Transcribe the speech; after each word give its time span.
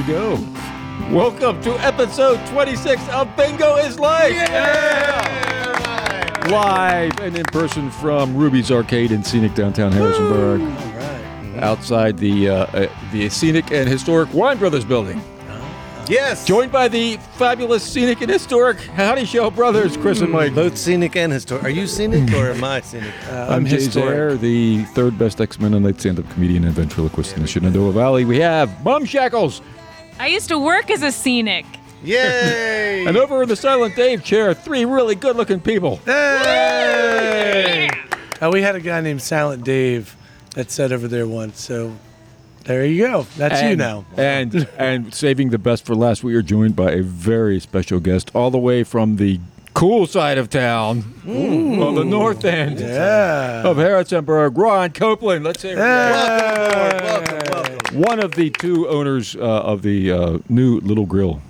we 0.00 0.06
go. 0.06 0.34
Welcome 1.10 1.60
to 1.62 1.72
episode 1.80 2.44
26 2.46 3.06
of 3.10 3.36
Bingo 3.36 3.76
is 3.76 3.98
Life. 3.98 4.34
Live 6.50 7.20
and 7.20 7.36
in 7.36 7.44
person 7.44 7.90
from 7.90 8.34
Ruby's 8.34 8.70
Arcade 8.70 9.12
in 9.12 9.22
scenic 9.22 9.54
downtown 9.54 9.92
Harrisonburg. 9.92 10.62
Outside 11.62 12.16
the 12.16 12.48
uh, 12.48 12.54
uh, 12.54 12.88
the 13.12 13.28
scenic 13.28 13.70
and 13.72 13.88
historic 13.88 14.32
Wine 14.32 14.56
Brothers 14.56 14.86
building. 14.86 15.22
Yes. 16.08 16.46
Joined 16.46 16.72
by 16.72 16.88
the 16.88 17.18
fabulous 17.34 17.84
scenic 17.84 18.22
and 18.22 18.30
historic 18.30 18.80
Howdyshell 18.80 19.50
brothers, 19.50 19.96
Chris 19.98 20.22
and 20.22 20.32
Mike. 20.32 20.54
both 20.54 20.78
scenic 20.78 21.14
and 21.14 21.30
historic. 21.30 21.62
Are 21.62 21.70
you 21.70 21.86
scenic 21.86 22.32
or 22.32 22.50
am 22.50 22.64
I 22.64 22.80
scenic? 22.80 23.12
I'm 23.30 23.66
Jay 23.66 23.78
Zaire, 23.78 24.36
the 24.36 24.84
third 24.86 25.18
best 25.18 25.40
X-Men 25.40 25.74
and 25.74 25.84
late 25.84 26.00
stand-up 26.00 26.28
comedian 26.30 26.64
and 26.64 26.72
ventriloquist 26.72 27.36
in 27.36 27.42
the 27.42 27.48
Shenandoah 27.48 27.92
Valley. 27.92 28.24
We 28.24 28.38
have 28.40 28.82
Mom 28.82 29.04
Shackles. 29.04 29.60
I 30.20 30.26
used 30.26 30.48
to 30.48 30.58
work 30.58 30.90
as 30.90 31.02
a 31.02 31.10
scenic. 31.10 31.64
Yay! 32.04 33.04
And 33.08 33.16
over 33.16 33.42
in 33.42 33.48
the 33.48 33.56
Silent 33.56 33.96
Dave 33.96 34.22
chair, 34.22 34.52
three 34.52 34.84
really 34.84 35.14
good-looking 35.14 35.60
people. 35.60 35.96
Hey! 36.04 37.88
Uh, 38.40 38.50
we 38.52 38.60
had 38.60 38.74
a 38.76 38.80
guy 38.80 39.00
named 39.00 39.22
Silent 39.22 39.64
Dave 39.64 40.14
that 40.54 40.70
sat 40.70 40.92
over 40.92 41.08
there 41.08 41.26
once. 41.26 41.62
So 41.62 41.96
there 42.64 42.84
you 42.84 43.06
go. 43.06 43.22
That's 43.38 43.62
you 43.62 43.76
now. 43.76 44.04
And 44.18 44.68
and 44.76 45.14
saving 45.14 45.48
the 45.50 45.58
best 45.58 45.86
for 45.86 45.94
last, 45.94 46.22
we 46.22 46.34
are 46.34 46.42
joined 46.42 46.76
by 46.76 46.90
a 46.92 47.02
very 47.02 47.58
special 47.58 48.00
guest, 48.00 48.30
all 48.34 48.50
the 48.50 48.58
way 48.58 48.84
from 48.84 49.16
the 49.16 49.40
cool 49.72 50.06
side 50.06 50.36
of 50.36 50.50
town, 50.50 51.04
on 51.26 51.94
the 51.94 52.04
north 52.04 52.44
end 52.44 52.80
Yeah. 52.80 53.62
of 53.64 53.78
Harrisonburg, 53.78 54.58
Ron 54.58 54.90
Copeland. 54.90 55.44
Let's 55.44 55.60
say 55.62 55.74
welcome, 55.74 56.78
Lord. 56.78 57.02
Welcome, 57.02 57.24
welcome. 57.24 57.39
One 57.92 58.20
of 58.20 58.32
the 58.32 58.50
two 58.50 58.88
owners 58.88 59.36
uh, 59.36 59.40
of 59.40 59.82
the 59.82 60.12
uh, 60.12 60.38
new 60.48 60.80
Little 60.80 61.06
Grill, 61.06 61.40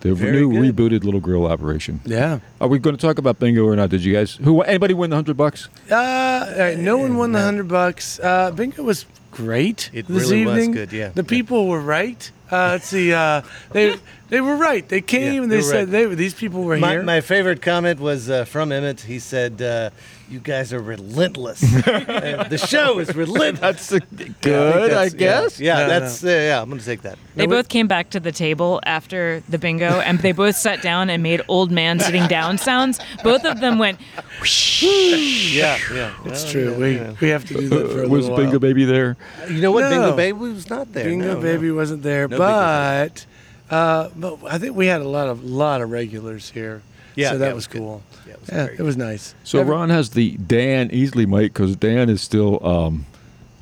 the 0.00 0.14
Very 0.14 0.32
new 0.40 0.52
good. 0.72 0.92
rebooted 0.92 1.04
Little 1.04 1.20
Grill 1.20 1.46
operation. 1.46 2.00
Yeah. 2.04 2.40
Are 2.60 2.68
we 2.68 2.78
going 2.78 2.96
to 2.96 3.00
talk 3.00 3.18
about 3.18 3.38
bingo 3.38 3.64
or 3.64 3.76
not? 3.76 3.90
Did 3.90 4.04
you 4.04 4.12
guys? 4.12 4.34
Who? 4.36 4.62
Anybody 4.62 4.94
win 4.94 5.10
the 5.10 5.16
hundred 5.16 5.36
bucks? 5.36 5.68
Uh, 5.90 5.94
all 5.94 6.58
right, 6.58 6.78
no 6.78 6.96
one 6.98 7.16
won 7.16 7.32
the 7.32 7.40
hundred 7.40 7.68
bucks. 7.68 8.18
Uh, 8.20 8.50
bingo 8.50 8.82
was 8.82 9.06
great 9.30 9.88
It 9.94 10.06
this 10.08 10.30
really 10.30 10.44
was 10.46 10.68
good, 10.68 10.92
yeah. 10.92 11.08
The 11.08 11.24
people 11.24 11.66
were 11.66 11.80
right. 11.80 12.30
Uh, 12.50 12.72
let's 12.72 12.86
see. 12.88 13.14
Uh, 13.14 13.40
they 13.70 13.96
they 14.28 14.42
were 14.42 14.56
right. 14.56 14.86
They 14.86 15.00
came 15.00 15.34
Yeah, 15.34 15.42
and 15.44 15.50
they 15.52 15.56
they 15.56 15.62
said 15.62 15.88
right. 15.90 16.08
they 16.08 16.14
these 16.14 16.34
people 16.34 16.64
were 16.64 16.76
My, 16.76 16.90
here. 16.92 17.02
my 17.02 17.20
favorite 17.22 17.62
comment 17.62 17.98
was 17.98 18.28
uh, 18.28 18.44
from 18.44 18.72
Emmett. 18.72 19.00
He 19.00 19.18
said, 19.18 19.62
uh, 19.62 19.88
"You 20.32 20.40
guys 20.40 20.72
are 20.72 20.80
relentless. 20.80 21.62
Uh, 21.86 22.44
the 22.48 22.58
show 22.58 22.98
is 22.98 23.14
relentless." 23.14 23.60
That's 23.88 23.92
a, 23.92 24.00
think 24.00 24.40
good, 24.40 24.90
I 24.92 25.08
that's- 25.08 25.14
guess. 25.14 25.60
Yeah, 25.60 25.78
yeah 25.78 25.86
No, 25.86 26.00
that's 26.00 26.24
uh, 26.24 26.28
yeah. 26.28 26.62
I'm 26.62 26.68
gonna 26.70 26.80
take 26.82 27.02
that. 27.02 27.18
They 27.36 27.46
both 27.46 27.68
came 27.68 27.86
back 27.88 28.10
to 28.10 28.20
the 28.20 28.32
table 28.32 28.80
after 28.84 29.42
the 29.48 29.58
bingo 29.58 30.00
and 30.00 30.18
they 30.20 30.32
both 30.32 30.56
sat 30.56 30.82
down 30.82 31.10
and 31.10 31.22
made 31.22 31.42
old 31.48 31.70
man 31.70 31.98
sitting 32.00 32.26
down 32.28 32.58
sounds. 32.58 32.98
Both 33.22 33.44
of 33.44 33.60
them 33.60 33.78
went, 33.78 33.98
Whoosh, 34.40 34.82
Yeah, 34.82 35.78
yeah. 35.92 36.14
it's 36.24 36.50
true. 36.50 36.72
yeah, 36.72 36.78
we 36.78 36.96
yeah. 36.96 37.14
we 37.20 37.28
have 37.28 37.44
to 37.46 37.54
do 37.54 37.68
that 37.68 37.90
for 37.92 38.02
a 38.04 38.08
Was 38.08 38.26
Bingo 38.28 38.50
while. 38.52 38.58
Baby 38.58 38.84
there? 38.84 39.16
You 39.48 39.60
know 39.60 39.70
what? 39.72 39.82
No. 39.82 39.90
Bingo 39.90 40.16
Baby 40.16 40.38
was 40.38 40.68
not 40.70 40.92
there. 40.92 41.04
Bingo 41.04 41.34
no, 41.34 41.40
Baby 41.40 41.68
no. 41.68 41.74
wasn't 41.74 42.02
there, 42.02 42.28
No 42.28 42.38
but 42.38 43.26
uh, 43.70 44.10
but 44.16 44.38
I 44.46 44.58
think 44.58 44.76
we 44.76 44.86
had 44.86 45.00
a 45.00 45.08
lot 45.08 45.28
of 45.28 45.44
lot 45.44 45.80
of 45.80 45.90
regulars 45.90 46.50
here. 46.50 46.82
Yeah, 47.14 47.32
so 47.32 47.38
that 47.38 47.50
it 47.50 47.54
was, 47.54 47.68
was 47.68 47.74
cool. 47.78 48.02
Yeah, 48.26 48.32
it 48.32 48.40
was 48.40 48.48
Yeah, 48.50 48.66
it 48.78 48.82
was 48.82 48.96
nice. 48.96 49.34
So 49.44 49.60
Every- 49.60 49.72
Ron 49.72 49.90
has 49.90 50.10
the 50.10 50.32
Dan 50.36 50.88
Easley 50.90 51.26
mic 51.26 51.52
because 51.52 51.76
Dan 51.76 52.08
is 52.08 52.20
still 52.22 52.64
um, 52.66 53.06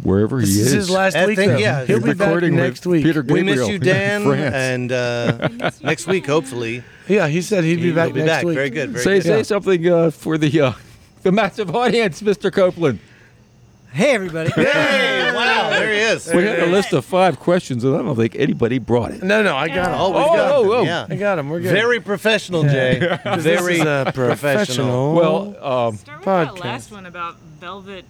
wherever 0.03 0.41
This 0.41 0.55
he 0.55 0.61
is 0.61 0.65
This 0.67 0.67
is. 0.69 0.87
his 0.87 0.91
last 0.91 1.17
I 1.17 1.27
week. 1.27 1.37
think, 1.37 1.61
yeah, 1.61 1.85
he'll 1.85 1.99
be 2.01 2.15
back 2.15 2.27
recording 2.29 2.55
with 2.55 2.65
next 2.65 2.87
week. 2.87 3.05
Peter 3.05 3.23
We 3.23 3.43
miss 3.43 3.69
you, 3.69 3.79
Dan, 3.79 4.23
France. 4.25 4.55
and 4.55 4.93
uh, 4.93 5.49
next 5.83 6.07
week 6.07 6.27
hopefully 6.27 6.83
Yeah, 7.09 7.29
he 7.29 7.43
said 7.43 7.65
he'd 7.65 7.77
be 7.77 7.83
he'll 7.87 7.95
back 7.95 8.13
be 8.15 8.21
next 8.21 8.29
back. 8.31 8.45
week. 8.45 8.55
Very 8.55 8.71
good. 8.71 8.91
Very 8.91 9.05
say 9.05 9.15
good. 9.19 9.23
say 9.25 9.43
something 9.43 9.87
uh, 9.89 10.11
for 10.11 10.39
the 10.39 10.61
uh, 10.61 10.73
the 11.23 11.33
massive 11.33 11.75
audience, 11.75 12.23
Mr. 12.23 12.53
Copeland. 12.53 12.99
Hey, 13.93 14.11
everybody. 14.13 14.51
Hey! 14.53 15.20
Wow! 15.41 15.71
There 15.71 15.93
he 15.93 15.99
is. 16.01 16.33
We 16.33 16.43
had 16.45 16.61
a 16.61 16.67
list 16.67 16.93
of 16.93 17.05
five 17.05 17.39
questions, 17.41 17.85
and 17.85 17.95
I 17.95 17.99
don't 18.03 18.17
think 18.17 18.37
anybody 18.37 18.79
brought 18.79 19.11
it. 19.13 19.23
No, 19.23 19.43
no, 19.43 19.57
I 19.57 19.69
got 19.69 19.89
him. 19.89 19.95
Oh, 19.99 20.09
we've 20.11 20.17
Oh, 20.25 20.37
got 20.37 20.55
oh, 20.55 20.63
them, 20.63 20.71
oh. 20.73 20.83
Yeah. 20.83 21.07
I 21.09 21.17
got 21.17 21.39
him. 21.39 21.49
We're 21.49 21.61
good. 21.61 21.73
Very 21.73 22.01
professional, 22.01 22.63
Jay. 22.65 22.99
This 23.25 23.45
Very 23.45 23.75
is 23.81 23.81
a 23.87 24.11
professional. 24.15 25.15
Well, 25.15 25.65
um, 25.89 25.97
Start 25.97 26.19
with 26.21 26.27
Podcast. 26.29 26.55
that 26.57 26.65
last 26.65 26.93
one 26.93 27.07
about 27.07 27.37
velvet 27.61 28.05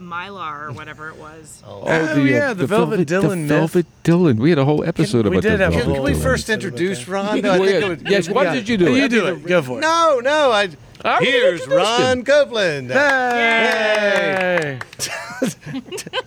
mylar 0.00 0.68
or 0.68 0.72
whatever 0.72 1.08
it 1.08 1.16
was. 1.16 1.62
oh, 1.66 1.82
Oh, 1.86 2.16
yeah, 2.24 2.52
the 2.52 2.66
Velvet 2.66 3.06
Dylan 3.08 3.28
the 3.30 3.36
myth. 3.36 3.48
Velvet 3.48 3.86
Dylan. 4.02 4.36
We 4.38 4.50
had 4.50 4.58
a 4.58 4.64
whole 4.64 4.84
episode 4.84 5.24
we 5.26 5.36
about 5.38 5.42
did 5.42 5.60
have 5.60 5.72
Can, 5.72 5.82
can 5.92 6.02
we 6.02 6.12
Dylan. 6.12 6.22
first 6.22 6.50
Episode 6.50 6.66
introduce 6.66 7.06
Ron? 7.08 7.40
No, 7.40 7.52
I 7.52 7.58
Well, 7.58 7.68
think 7.68 7.80
yeah, 7.80 7.86
it 7.86 7.88
would- 7.88 8.08
yes, 8.10 8.28
why 8.28 8.42
Yeah. 8.44 8.54
did 8.54 8.68
you 8.68 8.76
do 8.76 8.94
You 8.94 9.04
it? 9.04 9.08
do 9.10 9.26
it. 9.26 9.44
Go 9.46 9.62
for 9.62 9.78
it. 9.78 9.80
No, 9.82 10.20
no. 10.22 10.50
I. 10.52 10.68
I 11.06 11.22
Here's 11.22 11.66
Ron 11.68 12.18
him. 12.18 12.24
Copeland. 12.24 12.90
Hey. 12.90 14.78
I 14.80 16.20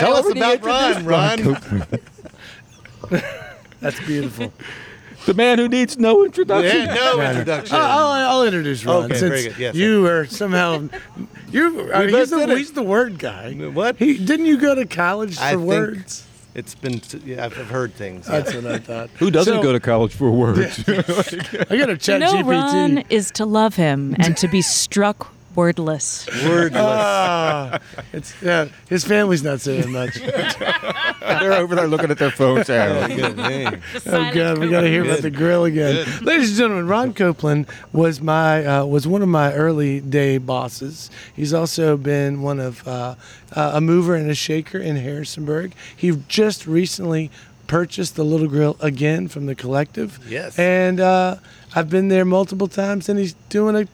Tell 0.00 0.14
us 0.16 0.30
about 0.30 0.62
Ron, 0.64 1.38
introduced 1.38 1.70
Ron. 3.10 3.22
That's 3.80 3.98
beautiful. 4.06 4.52
the 5.26 5.34
man 5.34 5.58
who 5.58 5.68
needs 5.68 5.98
no 5.98 6.24
introduction. 6.24 6.86
Yeah, 6.86 6.94
no 6.94 7.20
introduction. 7.20 7.76
I'll, 7.76 7.82
I'll, 8.08 8.30
I'll 8.30 8.44
introduce 8.46 8.84
Ron. 8.84 9.04
Okay, 9.04 9.14
since 9.18 9.30
very 9.30 9.42
good. 9.48 9.58
Yes, 9.58 9.74
you 9.74 10.06
are 10.06 10.24
somehow 10.26 10.88
you. 11.50 11.90
Uh, 11.92 12.02
both 12.02 12.10
he's, 12.10 12.30
the, 12.30 12.38
did 12.38 12.48
it. 12.50 12.58
he's 12.58 12.72
the 12.72 12.82
word 12.82 13.18
guy. 13.18 13.52
What? 13.54 13.96
He 13.96 14.16
didn't 14.18 14.46
you 14.46 14.58
go 14.58 14.74
to 14.74 14.86
college 14.86 15.36
for 15.36 15.42
I 15.44 15.50
think- 15.50 15.62
words? 15.62 16.26
It's 16.54 16.74
been. 16.74 17.00
Yeah, 17.24 17.46
I've 17.46 17.58
I've 17.58 17.70
heard 17.70 17.94
things. 17.94 18.28
yeah. 18.28 18.40
That's 18.40 18.54
what 18.54 18.66
I 18.66 18.78
thought. 18.78 19.08
Who 19.18 19.30
doesn't 19.30 19.54
So, 19.54 19.62
go 19.62 19.72
to 19.72 19.80
college 19.80 20.14
for 20.14 20.30
words? 20.30 20.84
I 20.88 20.92
got 20.92 21.88
a 21.88 21.96
To 21.96 21.96
chat 21.96 22.20
know 22.20 22.34
GPT. 22.34 22.44
Ron 22.46 22.98
is 23.08 23.30
to 23.32 23.46
love 23.46 23.74
him 23.76 24.14
and 24.18 24.36
to 24.36 24.48
be 24.48 24.60
struck 24.60 25.32
wordless. 25.54 26.26
Wordless. 26.44 26.80
Ah, 26.82 27.78
it's 28.12 28.34
yeah. 28.42 28.68
His 28.88 29.04
family's 29.04 29.42
not 29.42 29.60
saying 29.60 29.90
much. 29.92 30.14
They're 31.20 31.52
over 31.54 31.74
there 31.74 31.88
looking 31.88 32.10
at 32.10 32.18
their 32.18 32.30
phones. 32.30 32.68
Oh, 32.70 33.06
Hey. 33.06 33.16
good. 33.16 33.38
Hey. 33.38 33.66
Oh 34.06 34.30
God, 34.32 34.58
we 34.58 34.68
got 34.68 34.82
to 34.82 34.88
hear 34.88 35.04
about 35.04 35.20
the 35.22 35.30
grill 35.30 35.64
again, 35.64 36.06
ladies 36.22 36.50
and 36.50 36.58
gentlemen. 36.58 36.86
Ron 36.88 37.14
Copeland 37.14 37.66
was 37.92 38.20
my 38.20 38.64
uh, 38.64 38.84
was 38.84 39.06
one 39.06 39.22
of 39.22 39.28
my 39.28 39.52
early 39.52 40.00
day 40.00 40.38
bosses. 40.38 41.10
He's 41.34 41.52
also 41.54 41.96
been 41.96 42.42
one 42.42 42.60
of 42.60 42.86
uh, 42.86 43.14
uh, 43.54 43.72
a 43.74 43.80
mover 43.80 44.14
and 44.14 44.30
a 44.30 44.34
shaker 44.34 44.78
in 44.78 44.96
Harrisonburg. 44.96 45.74
He 45.96 46.12
just 46.28 46.66
recently 46.66 47.30
purchased 47.66 48.16
the 48.16 48.24
Little 48.24 48.48
Grill 48.48 48.76
again 48.80 49.28
from 49.28 49.46
the 49.46 49.54
collective. 49.54 50.18
Yes. 50.28 50.58
and 50.58 51.00
uh, 51.00 51.36
I've 51.74 51.88
been 51.88 52.08
there 52.08 52.24
multiple 52.26 52.68
times, 52.68 53.08
and 53.08 53.18
he's 53.18 53.32
doing 53.48 53.74
a 53.76 53.80
s- 53.80 53.88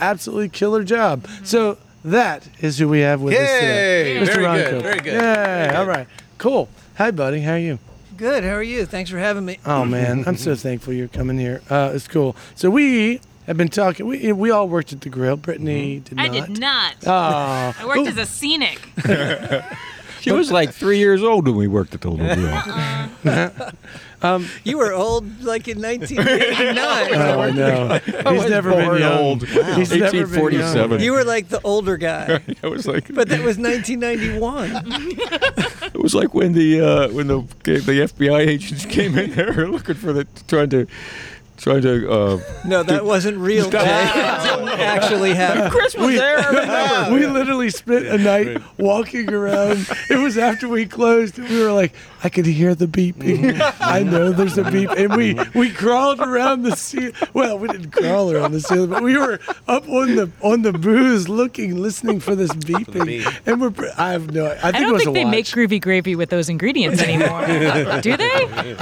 absolutely 0.00 0.48
killer 0.48 0.84
job. 0.84 1.26
So. 1.44 1.78
That 2.04 2.48
is 2.60 2.78
who 2.78 2.88
we 2.88 2.98
have 3.02 3.20
with 3.22 3.32
us 3.34 3.38
today. 3.48 4.14
Yay! 4.16 4.20
Mr. 4.20 4.26
Very 4.34 4.44
Ron 4.44 4.56
good, 4.56 4.64
Copeland. 4.64 4.82
very 4.82 5.00
good, 5.02 5.12
Yeah, 5.12 5.44
very 5.44 5.68
good. 5.68 5.76
all 5.76 5.86
right. 5.86 6.06
Cool. 6.36 6.68
Hi, 6.98 7.12
buddy. 7.12 7.42
How 7.42 7.52
are 7.52 7.58
you? 7.58 7.78
Good. 8.16 8.42
How 8.42 8.54
are 8.54 8.62
you? 8.64 8.86
Thanks 8.86 9.08
for 9.08 9.18
having 9.18 9.44
me. 9.44 9.60
Oh 9.64 9.84
man, 9.84 10.24
I'm 10.26 10.36
so 10.36 10.56
thankful 10.56 10.94
you're 10.94 11.06
coming 11.06 11.38
here. 11.38 11.62
Uh, 11.70 11.92
it's 11.94 12.08
cool. 12.08 12.34
So 12.56 12.70
we 12.70 13.20
have 13.46 13.56
been 13.56 13.68
talking. 13.68 14.08
We 14.08 14.32
we 14.32 14.50
all 14.50 14.68
worked 14.68 14.92
at 14.92 15.00
the 15.02 15.10
grill. 15.10 15.36
Brittany 15.36 16.00
did 16.00 16.18
I 16.18 16.26
not. 16.26 16.36
I 16.36 16.46
did 16.48 16.58
not. 16.58 16.94
Oh, 17.06 17.74
I 17.78 17.84
worked 17.86 18.08
as 18.08 18.16
a 18.16 18.26
scenic. 18.26 18.80
She 20.22 20.32
was 20.32 20.52
like 20.52 20.72
three 20.72 20.98
years 20.98 21.22
old 21.22 21.46
when 21.46 21.56
we 21.56 21.66
worked 21.68 21.94
at 21.94 22.00
the 22.00 22.10
Little 22.10 22.34
Grill. 23.24 23.72
You 24.62 24.78
were 24.78 24.92
old 24.92 25.42
like 25.42 25.66
in 25.66 25.82
1989. 25.82 26.78
oh 27.14 27.50
no, 27.50 27.98
he's 28.30 28.48
never 28.48 28.70
been 28.70 29.00
young. 29.00 29.18
old. 29.18 29.48
He's 29.48 29.92
never 29.92 30.26
been 30.28 30.52
young. 30.60 31.00
You 31.00 31.10
were 31.12 31.24
like 31.24 31.48
the 31.48 31.60
older 31.64 31.96
guy. 31.96 32.40
It 32.46 32.62
was 32.62 32.86
like 32.86 33.12
But 33.12 33.28
that 33.30 33.42
was 33.42 33.58
1991. 33.58 34.70
it 35.92 36.00
was 36.00 36.14
like 36.14 36.34
when 36.34 36.52
the 36.52 36.80
uh, 36.80 37.08
when 37.08 37.26
the 37.26 37.40
the 37.64 37.80
FBI 37.80 38.46
agents 38.46 38.86
came 38.86 39.18
in 39.18 39.32
there 39.32 39.66
looking 39.68 39.96
for 39.96 40.12
the 40.12 40.24
trying 40.46 40.70
to 40.70 40.86
trying 41.62 41.82
to. 41.82 42.10
Uh, 42.10 42.40
No, 42.64 42.82
that 42.82 43.04
wasn't 43.04 43.38
real. 43.38 43.70
Jay. 43.70 43.78
It 43.78 44.42
didn't 44.44 44.68
actually 44.68 45.34
happen. 45.44 45.70
Chris 45.70 45.94
was 45.96 46.14
there. 46.16 46.38
I 46.38 46.46
remember. 47.08 47.14
we 47.14 47.26
literally 47.38 47.70
spent 47.70 48.06
a 48.06 48.18
night 48.18 48.60
walking 48.78 49.32
around. 49.32 49.86
It 50.10 50.18
was 50.18 50.36
after 50.36 50.68
we 50.68 50.86
closed, 50.86 51.38
and 51.38 51.48
we 51.48 51.62
were 51.62 51.72
like, 51.72 51.94
I 52.24 52.28
could 52.28 52.46
hear 52.46 52.74
the 52.74 52.86
beeping. 52.86 53.60
I 53.80 54.02
know 54.02 54.30
there's 54.32 54.58
a 54.58 54.70
beep, 54.70 54.90
and 54.90 55.16
we 55.16 55.36
we 55.54 55.70
crawled 55.70 56.20
around 56.20 56.62
the 56.62 56.76
ceiling. 56.76 57.12
Well, 57.34 57.58
we 57.58 57.68
didn't 57.68 57.90
crawl 57.90 58.30
around 58.32 58.52
the 58.52 58.60
ceiling, 58.60 58.90
but 58.90 59.02
we 59.02 59.16
were 59.16 59.40
up 59.66 59.88
on 59.88 60.14
the 60.14 60.30
on 60.40 60.62
the 60.62 60.72
booze, 60.72 61.28
looking, 61.28 61.76
listening 61.82 62.20
for 62.20 62.34
this 62.36 62.50
beeping. 62.52 63.24
And 63.46 63.60
we're 63.60 63.72
I 63.96 64.12
have 64.12 64.32
no. 64.32 64.46
I 64.46 64.54
think 64.54 64.64
I 64.64 64.68
it 64.78 64.80
don't 64.82 64.92
was 64.92 65.02
think 65.04 65.16
a 65.16 65.18
they 65.20 65.24
watch. 65.24 65.30
make 65.32 65.46
groovy 65.46 65.80
gravy 65.80 66.14
with 66.14 66.30
those 66.30 66.48
ingredients 66.48 67.02
anymore. 67.02 67.44
Do 68.00 68.16
they? 68.16 68.76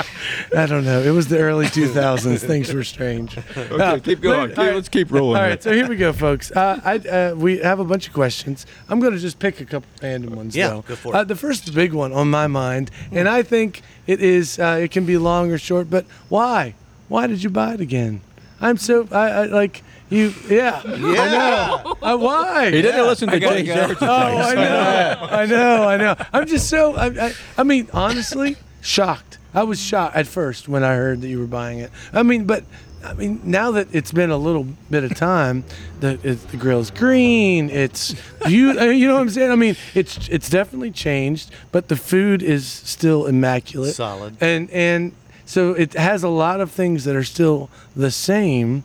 I 0.57 0.67
don't 0.67 0.85
know. 0.85 1.01
It 1.01 1.11
was 1.11 1.29
the 1.29 1.39
early 1.39 1.67
2000s. 1.67 2.41
Things 2.41 2.70
things 2.71 2.75
were 2.77 2.85
strange. 2.85 3.37
Okay, 3.71 4.01
keep 4.01 4.21
going. 4.21 4.55
Let's 4.55 4.89
keep 4.89 5.11
rolling. 5.11 5.37
All 5.37 5.43
right, 5.43 5.51
here. 5.51 5.61
so 5.61 5.73
here 5.73 5.89
we 5.89 5.97
go, 5.97 6.13
folks. 6.13 6.51
Uh, 6.51 6.81
I, 6.85 6.97
uh, 6.97 7.35
we 7.37 7.59
have 7.59 7.79
a 7.79 7.85
bunch 7.85 8.07
of 8.07 8.13
questions. 8.13 8.67
I'm 8.89 9.01
going 9.01 9.13
to 9.13 9.19
just 9.19 9.39
pick 9.39 9.61
a 9.61 9.65
couple 9.65 9.89
random 10.03 10.35
ones. 10.35 10.57
Yeah, 10.57 10.69
though. 10.69 10.83
go 10.83 10.97
for 10.97 11.15
it. 11.15 11.17
Uh, 11.17 11.25
the 11.25 11.37
first 11.37 11.73
big 11.75 11.93
one 11.93 12.13
on 12.13 12.31
my 12.31 12.47
mind, 12.47 12.91
and 13.13 13.29
I 13.29 13.43
think 13.43 13.83
it 14.07 14.21
is. 14.21 14.59
Uh, 14.59 14.81
it 14.83 14.91
can 14.91 15.05
be 15.07 15.17
long 15.19 15.53
or 15.53 15.59
short, 15.59 15.91
but 15.91 16.05
why? 16.29 16.75
Why 17.09 17.27
did 17.27 17.43
you 17.43 17.51
buy 17.51 17.75
it 17.75 17.81
again? 17.81 18.21
I'm 18.61 18.77
so 18.77 19.09
I, 19.11 19.29
I 19.29 19.45
like 19.47 19.83
you. 20.09 20.35
Yeah, 20.49 20.81
I 20.85 20.97
know. 20.97 21.97
Uh, 22.03 22.17
why? 22.17 22.71
He 22.71 22.83
didn't 22.83 23.07
listen 23.07 23.29
to 23.31 23.41
gotta 23.41 23.57
James 23.57 23.69
go. 23.69 23.75
Everett's 23.75 24.03
Oh, 24.03 24.07
I 24.07 24.55
know, 24.55 25.29
I 25.31 25.47
know, 25.47 25.89
I 25.89 25.97
know. 25.97 26.17
I'm 26.33 26.47
just 26.47 26.69
so. 26.69 26.95
I, 26.95 27.07
I, 27.27 27.33
I 27.59 27.63
mean, 27.63 27.89
honestly, 27.93 28.57
shocked. 28.81 29.39
I 29.55 29.63
was 29.65 29.81
shocked 29.81 30.17
at 30.17 30.27
first 30.27 30.69
when 30.69 30.85
I 30.85 30.95
heard 30.95 31.21
that 31.23 31.29
you 31.29 31.39
were 31.39 31.47
buying 31.47 31.79
it. 31.81 31.91
I 32.13 32.23
mean, 32.23 32.45
but 32.45 32.65
I 33.05 33.15
mean, 33.15 33.41
now 33.45 33.71
that 33.73 33.89
it's 33.93 34.13
been 34.13 34.31
a 34.31 34.37
little 34.37 34.65
bit 34.91 35.05
of 35.05 35.15
time, 35.17 35.65
the 36.01 36.19
it, 36.23 36.49
the 36.51 36.57
grill's 36.57 36.91
green. 36.91 37.71
It's 37.71 38.15
you. 38.47 38.79
You 38.91 39.09
know 39.09 39.15
what 39.15 39.23
I'm 39.23 39.31
saying? 39.31 39.51
I 39.51 39.57
mean, 39.57 39.77
it's 39.95 40.29
it's 40.29 40.51
definitely 40.51 40.91
changed, 40.91 41.51
but 41.73 41.89
the 41.89 41.97
food 41.97 42.43
is 42.43 42.67
still 42.67 43.27
immaculate, 43.27 43.95
Solid. 43.95 44.37
and 44.41 44.71
and 44.71 45.13
so 45.47 45.73
it 45.73 45.95
has 45.95 46.23
a 46.23 46.29
lot 46.29 46.61
of 46.61 46.71
things 46.71 47.05
that 47.05 47.17
are 47.17 47.25
still 47.25 47.71
the 47.97 48.11
same. 48.11 48.85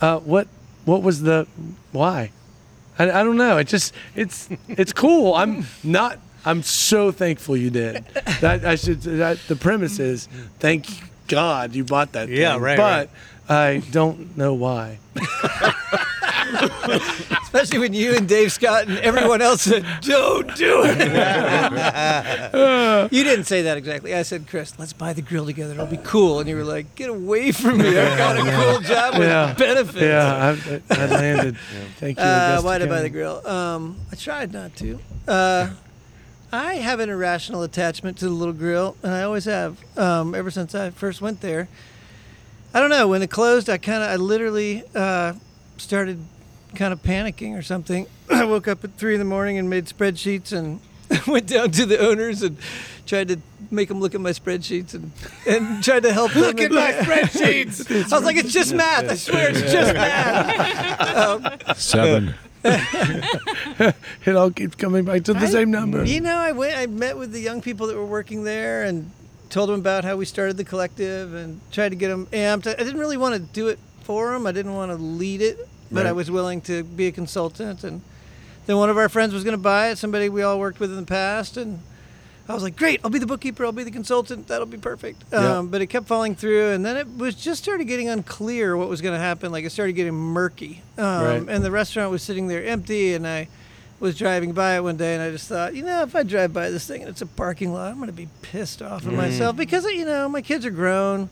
Uh, 0.00 0.18
what 0.20 0.46
what 0.84 1.02
was 1.02 1.22
the 1.22 1.46
why? 1.92 2.30
I, 2.98 3.04
I 3.10 3.24
don't 3.24 3.36
know. 3.38 3.58
It 3.58 3.66
just 3.68 3.94
it's 4.14 4.48
it's 4.68 4.92
cool. 4.92 5.34
I'm 5.34 5.66
not. 5.82 6.18
I'm 6.44 6.62
so 6.62 7.10
thankful 7.10 7.56
you 7.56 7.70
did. 7.70 8.04
That 8.40 8.64
I 8.64 8.76
should. 8.76 9.02
That 9.02 9.38
the 9.48 9.56
premise 9.56 9.98
is 9.98 10.26
thank 10.58 10.86
God 11.28 11.74
you 11.74 11.84
bought 11.84 12.12
that. 12.12 12.28
Yeah, 12.28 12.54
thing. 12.54 12.62
right, 12.62 12.76
But 12.76 13.10
I 13.48 13.82
don't 13.90 14.36
know 14.36 14.54
why. 14.54 14.98
Especially 17.42 17.78
when 17.78 17.94
you 17.94 18.14
and 18.16 18.28
Dave 18.28 18.52
Scott 18.52 18.86
and 18.88 18.98
everyone 18.98 19.40
else 19.40 19.62
said, 19.62 19.84
"Don't 20.02 20.54
do 20.56 20.82
it." 20.84 20.98
you 23.12 23.24
didn't 23.24 23.44
say 23.46 23.62
that 23.62 23.76
exactly. 23.76 24.14
I 24.14 24.22
said, 24.22 24.46
"Chris, 24.48 24.78
let's 24.78 24.92
buy 24.92 25.12
the 25.12 25.22
grill 25.22 25.46
together. 25.46 25.72
It'll 25.74 25.86
be 25.86 25.96
cool." 25.98 26.40
And 26.40 26.48
you 26.48 26.56
were 26.56 26.64
like, 26.64 26.94
"Get 26.94 27.10
away 27.10 27.52
from 27.52 27.78
me! 27.78 27.96
I've 27.98 28.18
got 28.18 28.36
a 28.36 28.40
cool 28.50 28.80
job 28.80 29.18
with 29.18 29.28
Yeah. 29.28 29.54
benefits." 29.54 30.00
Yeah, 30.00 30.56
I, 30.90 30.94
I 30.94 31.06
landed. 31.06 31.56
Thank 31.98 32.18
you. 32.18 32.24
Uh, 32.24 32.26
Augusta 32.58 32.66
why 32.66 32.78
did 32.78 32.88
I 32.88 32.90
buy 32.96 33.02
the 33.02 33.10
grill? 33.10 33.46
Um, 33.46 33.96
I 34.12 34.16
tried 34.16 34.52
not 34.52 34.74
to. 34.76 34.98
Uh, 35.26 35.70
I 36.54 36.74
have 36.74 37.00
an 37.00 37.10
irrational 37.10 37.62
attachment 37.64 38.18
to 38.18 38.26
the 38.26 38.30
little 38.30 38.54
grill, 38.54 38.96
and 39.02 39.12
I 39.12 39.22
always 39.22 39.44
have 39.46 39.76
um, 39.98 40.34
ever 40.34 40.50
since 40.50 40.74
I 40.74 40.90
first 40.90 41.20
went 41.20 41.40
there. 41.40 41.68
I 42.72 42.80
don't 42.80 42.90
know. 42.90 43.08
When 43.08 43.22
it 43.22 43.30
closed, 43.30 43.68
I 43.68 43.78
kind 43.78 44.02
of, 44.02 44.10
I 44.10 44.16
literally 44.16 44.84
uh, 44.94 45.34
started 45.78 46.20
kind 46.74 46.92
of 46.92 47.02
panicking 47.02 47.58
or 47.58 47.62
something. 47.62 48.06
I 48.30 48.44
woke 48.44 48.68
up 48.68 48.84
at 48.84 48.92
three 48.92 49.14
in 49.14 49.18
the 49.18 49.24
morning 49.24 49.58
and 49.58 49.68
made 49.68 49.86
spreadsheets 49.86 50.52
and 50.52 50.80
went 51.26 51.48
down 51.48 51.72
to 51.72 51.86
the 51.86 51.98
owners 51.98 52.42
and 52.42 52.56
tried 53.06 53.28
to 53.28 53.38
make 53.70 53.88
them 53.88 54.00
look 54.00 54.14
at 54.14 54.20
my 54.20 54.30
spreadsheets 54.30 54.94
and, 54.94 55.10
and 55.46 55.82
tried 55.82 56.04
to 56.04 56.12
help 56.12 56.32
them. 56.32 56.42
Look 56.42 56.60
at 56.60 56.70
my 56.70 56.92
spreadsheets. 56.92 58.12
I 58.12 58.16
was 58.16 58.24
like, 58.24 58.36
it's 58.36 58.52
just 58.52 58.72
math. 58.74 59.10
I 59.10 59.14
swear, 59.16 59.50
it's 59.50 59.72
just 59.72 59.92
math. 61.64 61.78
Seven. 61.78 62.34
It 64.26 64.36
all 64.36 64.50
keeps 64.50 64.74
coming 64.74 65.04
back 65.04 65.24
to 65.24 65.34
the 65.34 65.40
I- 65.40 65.46
same 65.50 65.70
number. 65.70 66.04
You 66.04 66.20
know, 66.20 66.36
I 66.36 66.52
went. 66.52 66.76
I 66.76 66.86
met 66.86 67.16
with 67.18 67.32
the 67.32 67.40
young 67.40 67.60
people 67.60 67.86
that 67.88 67.96
were 67.96 68.06
working 68.06 68.44
there 68.44 68.84
and 68.84 69.10
told 69.50 69.68
them 69.68 69.78
about 69.80 70.04
how 70.04 70.16
we 70.16 70.24
started 70.24 70.56
the 70.56 70.64
collective 70.64 71.34
and 71.34 71.60
tried 71.70 71.90
to 71.90 71.96
get 71.96 72.08
them 72.08 72.26
amped. 72.32 72.66
I 72.66 72.72
I 72.72 72.76
didn't 72.84 72.98
really 72.98 73.16
want 73.18 73.34
to 73.34 73.40
do 73.40 73.68
it 73.68 73.78
for 74.02 74.32
them. 74.32 74.46
I 74.46 74.52
didn't 74.52 74.74
want 74.74 74.90
to 74.90 74.96
lead 74.96 75.42
it, 75.42 75.58
but 75.92 76.06
I 76.06 76.12
was 76.12 76.30
willing 76.30 76.60
to 76.62 76.82
be 76.82 77.06
a 77.06 77.12
consultant. 77.12 77.84
And 77.84 78.00
then 78.66 78.76
one 78.78 78.88
of 78.90 78.96
our 78.96 79.08
friends 79.08 79.34
was 79.34 79.44
going 79.44 79.56
to 79.56 79.62
buy 79.62 79.90
it. 79.90 79.98
Somebody 79.98 80.28
we 80.28 80.42
all 80.42 80.58
worked 80.58 80.80
with 80.80 80.90
in 80.90 80.96
the 80.96 81.06
past, 81.06 81.56
and 81.56 81.80
I 82.48 82.52
was 82.54 82.62
like, 82.62 82.76
"Great! 82.76 83.00
I'll 83.02 83.10
be 83.10 83.18
the 83.18 83.26
bookkeeper. 83.26 83.64
I'll 83.64 83.72
be 83.72 83.84
the 83.84 83.90
consultant. 83.90 84.48
That'll 84.48 84.66
be 84.66 84.76
perfect." 84.78 85.24
Yeah. 85.32 85.58
Um, 85.58 85.68
but 85.68 85.80
it 85.80 85.86
kept 85.86 86.06
falling 86.06 86.34
through, 86.34 86.70
and 86.72 86.84
then 86.84 86.96
it 86.96 87.16
was 87.16 87.34
just 87.34 87.62
started 87.62 87.84
getting 87.86 88.08
unclear 88.10 88.76
what 88.76 88.88
was 88.88 89.00
going 89.00 89.14
to 89.14 89.18
happen. 89.18 89.50
Like 89.52 89.64
it 89.64 89.70
started 89.70 89.94
getting 89.94 90.14
murky, 90.14 90.82
um, 90.98 91.04
Right. 91.24 91.42
and 91.48 91.64
the 91.64 91.70
restaurant 91.70 92.10
was 92.10 92.22
sitting 92.22 92.46
there 92.48 92.62
empty, 92.64 93.14
and 93.14 93.26
I 93.26 93.48
was 94.00 94.18
driving 94.18 94.52
by 94.52 94.76
it 94.76 94.82
one 94.82 94.96
day 94.98 95.14
and 95.14 95.22
I 95.22 95.30
just 95.30 95.48
thought, 95.48 95.74
you 95.74 95.82
know, 95.82 96.02
if 96.02 96.14
I 96.14 96.24
drive 96.24 96.52
by 96.52 96.68
this 96.68 96.86
thing 96.86 97.00
and 97.02 97.08
it's 97.08 97.22
a 97.22 97.26
parking 97.26 97.72
lot, 97.72 97.90
I'm 97.92 97.96
going 97.96 98.08
to 98.08 98.12
be 98.12 98.28
pissed 98.42 98.82
off 98.82 99.06
at 99.06 99.12
myself 99.14 99.56
because, 99.56 99.84
you 99.86 100.04
know, 100.04 100.28
my 100.28 100.42
kids 100.42 100.66
are 100.66 100.70
grown. 100.70 101.30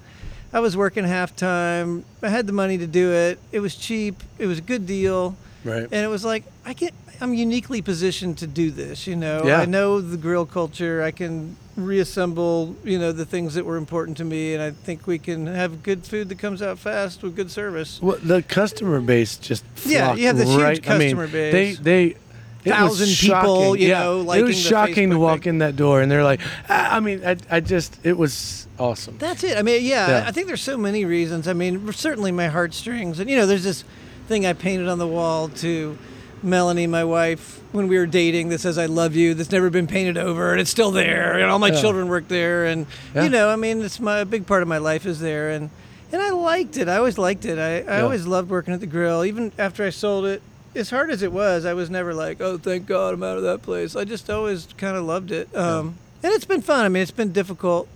I 0.54 0.60
was 0.60 0.74
working 0.76 1.04
half 1.04 1.34
time. 1.36 2.04
I 2.22 2.28
had 2.30 2.46
the 2.46 2.52
money 2.54 2.78
to 2.78 2.86
do 2.86 3.12
it. 3.12 3.38
It 3.50 3.60
was 3.60 3.74
cheap. 3.74 4.22
It 4.38 4.46
was 4.46 4.58
a 4.58 4.62
good 4.62 4.86
deal. 4.86 5.36
Right. 5.64 5.82
And 5.82 5.92
it 5.92 6.08
was 6.08 6.24
like, 6.24 6.44
I 6.64 6.72
get, 6.72 6.94
I'm 7.22 7.34
uniquely 7.34 7.80
positioned 7.82 8.38
to 8.38 8.48
do 8.48 8.72
this, 8.72 9.06
you 9.06 9.14
know. 9.14 9.44
Yeah. 9.44 9.60
I 9.60 9.64
know 9.64 10.00
the 10.00 10.16
grill 10.16 10.44
culture. 10.44 11.02
I 11.02 11.12
can 11.12 11.56
reassemble, 11.76 12.74
you 12.82 12.98
know, 12.98 13.12
the 13.12 13.24
things 13.24 13.54
that 13.54 13.64
were 13.64 13.76
important 13.76 14.16
to 14.16 14.24
me. 14.24 14.54
And 14.54 14.62
I 14.62 14.72
think 14.72 15.06
we 15.06 15.18
can 15.18 15.46
have 15.46 15.84
good 15.84 16.04
food 16.04 16.28
that 16.30 16.38
comes 16.38 16.60
out 16.60 16.80
fast 16.80 17.22
with 17.22 17.36
good 17.36 17.50
service. 17.50 18.02
Well, 18.02 18.18
the 18.22 18.42
customer 18.42 19.00
base 19.00 19.36
just 19.36 19.64
Yeah, 19.86 20.14
you 20.14 20.26
have 20.26 20.36
this 20.36 20.48
huge 20.48 20.60
right. 20.60 20.90
I 20.90 20.98
mean, 20.98 21.16
customer 21.16 21.28
base. 21.28 21.78
They 21.78 22.08
they. 22.10 22.16
It 22.64 22.70
was 22.70 22.98
Thousand 23.00 23.28
people, 23.28 23.74
you 23.74 23.88
yeah, 23.88 24.04
know, 24.04 24.32
it 24.32 24.42
was 24.44 24.56
shocking 24.56 25.10
to 25.10 25.18
walk 25.18 25.42
thing. 25.42 25.54
in 25.54 25.58
that 25.58 25.74
door, 25.74 26.00
and 26.00 26.08
they're 26.08 26.22
like, 26.22 26.40
ah, 26.68 26.94
I 26.94 27.00
mean, 27.00 27.20
I, 27.26 27.36
I 27.50 27.58
just, 27.58 27.98
it 28.04 28.16
was 28.16 28.68
awesome. 28.78 29.18
That's 29.18 29.42
it. 29.42 29.58
I 29.58 29.62
mean, 29.62 29.84
yeah, 29.84 30.08
Yeah. 30.08 30.24
I 30.28 30.30
think 30.30 30.46
there's 30.46 30.62
so 30.62 30.76
many 30.76 31.04
reasons. 31.04 31.48
I 31.48 31.54
mean, 31.54 31.92
certainly 31.92 32.30
my 32.30 32.46
heartstrings, 32.46 33.18
and 33.18 33.28
you 33.28 33.34
know, 33.34 33.46
there's 33.46 33.64
this 33.64 33.82
thing 34.28 34.46
I 34.46 34.52
painted 34.52 34.86
on 34.86 34.98
the 35.00 35.08
wall 35.08 35.48
to 35.48 35.98
Melanie, 36.42 36.86
my 36.86 37.04
wife, 37.04 37.60
when 37.72 37.88
we 37.88 37.96
were 37.98 38.06
dating, 38.06 38.48
that 38.50 38.60
says 38.60 38.78
"I 38.78 38.86
love 38.86 39.14
you." 39.14 39.34
That's 39.34 39.50
never 39.52 39.70
been 39.70 39.86
painted 39.86 40.18
over, 40.18 40.52
and 40.52 40.60
it's 40.60 40.70
still 40.70 40.90
there. 40.90 41.34
And 41.38 41.50
all 41.50 41.58
my 41.58 41.68
Yeah. 41.68 41.80
children 41.80 42.08
work 42.08 42.28
there, 42.28 42.64
and 42.66 42.86
Yeah. 43.14 43.24
you 43.24 43.30
know, 43.30 43.48
I 43.48 43.56
mean, 43.56 43.82
it's 43.82 44.00
my 44.00 44.18
a 44.18 44.24
big 44.24 44.46
part 44.46 44.62
of 44.62 44.68
my 44.68 44.78
life 44.78 45.06
is 45.06 45.20
there, 45.20 45.50
and 45.50 45.70
and 46.12 46.20
I 46.20 46.30
liked 46.30 46.76
it. 46.76 46.88
I 46.88 46.96
always 46.98 47.16
liked 47.16 47.44
it. 47.46 47.58
I, 47.58 47.76
I 47.90 47.98
Yeah. 47.98 48.02
always 48.02 48.26
loved 48.26 48.50
working 48.50 48.74
at 48.74 48.80
the 48.80 48.86
grill, 48.86 49.24
even 49.24 49.50
after 49.58 49.82
I 49.84 49.90
sold 49.90 50.26
it. 50.26 50.42
As 50.74 50.90
hard 50.90 51.10
as 51.10 51.22
it 51.22 51.32
was, 51.32 51.64
I 51.64 51.72
was 51.74 51.88
never 51.90 52.12
like, 52.14 52.40
"Oh, 52.40 52.58
thank 52.58 52.86
God 52.86 53.14
I'm 53.14 53.22
out 53.22 53.36
of 53.38 53.42
that 53.44 53.62
place." 53.62 53.94
I 53.96 54.04
just 54.04 54.28
always 54.28 54.68
kind 54.76 54.96
of 54.96 55.04
loved 55.04 55.30
it, 55.32 55.48
um, 55.56 55.94
and 56.22 56.32
it's 56.32 56.44
been 56.44 56.62
fun. 56.62 56.84
I 56.84 56.88
mean, 56.88 57.02
it's 57.02 57.10
been 57.10 57.32
difficult 57.32 57.88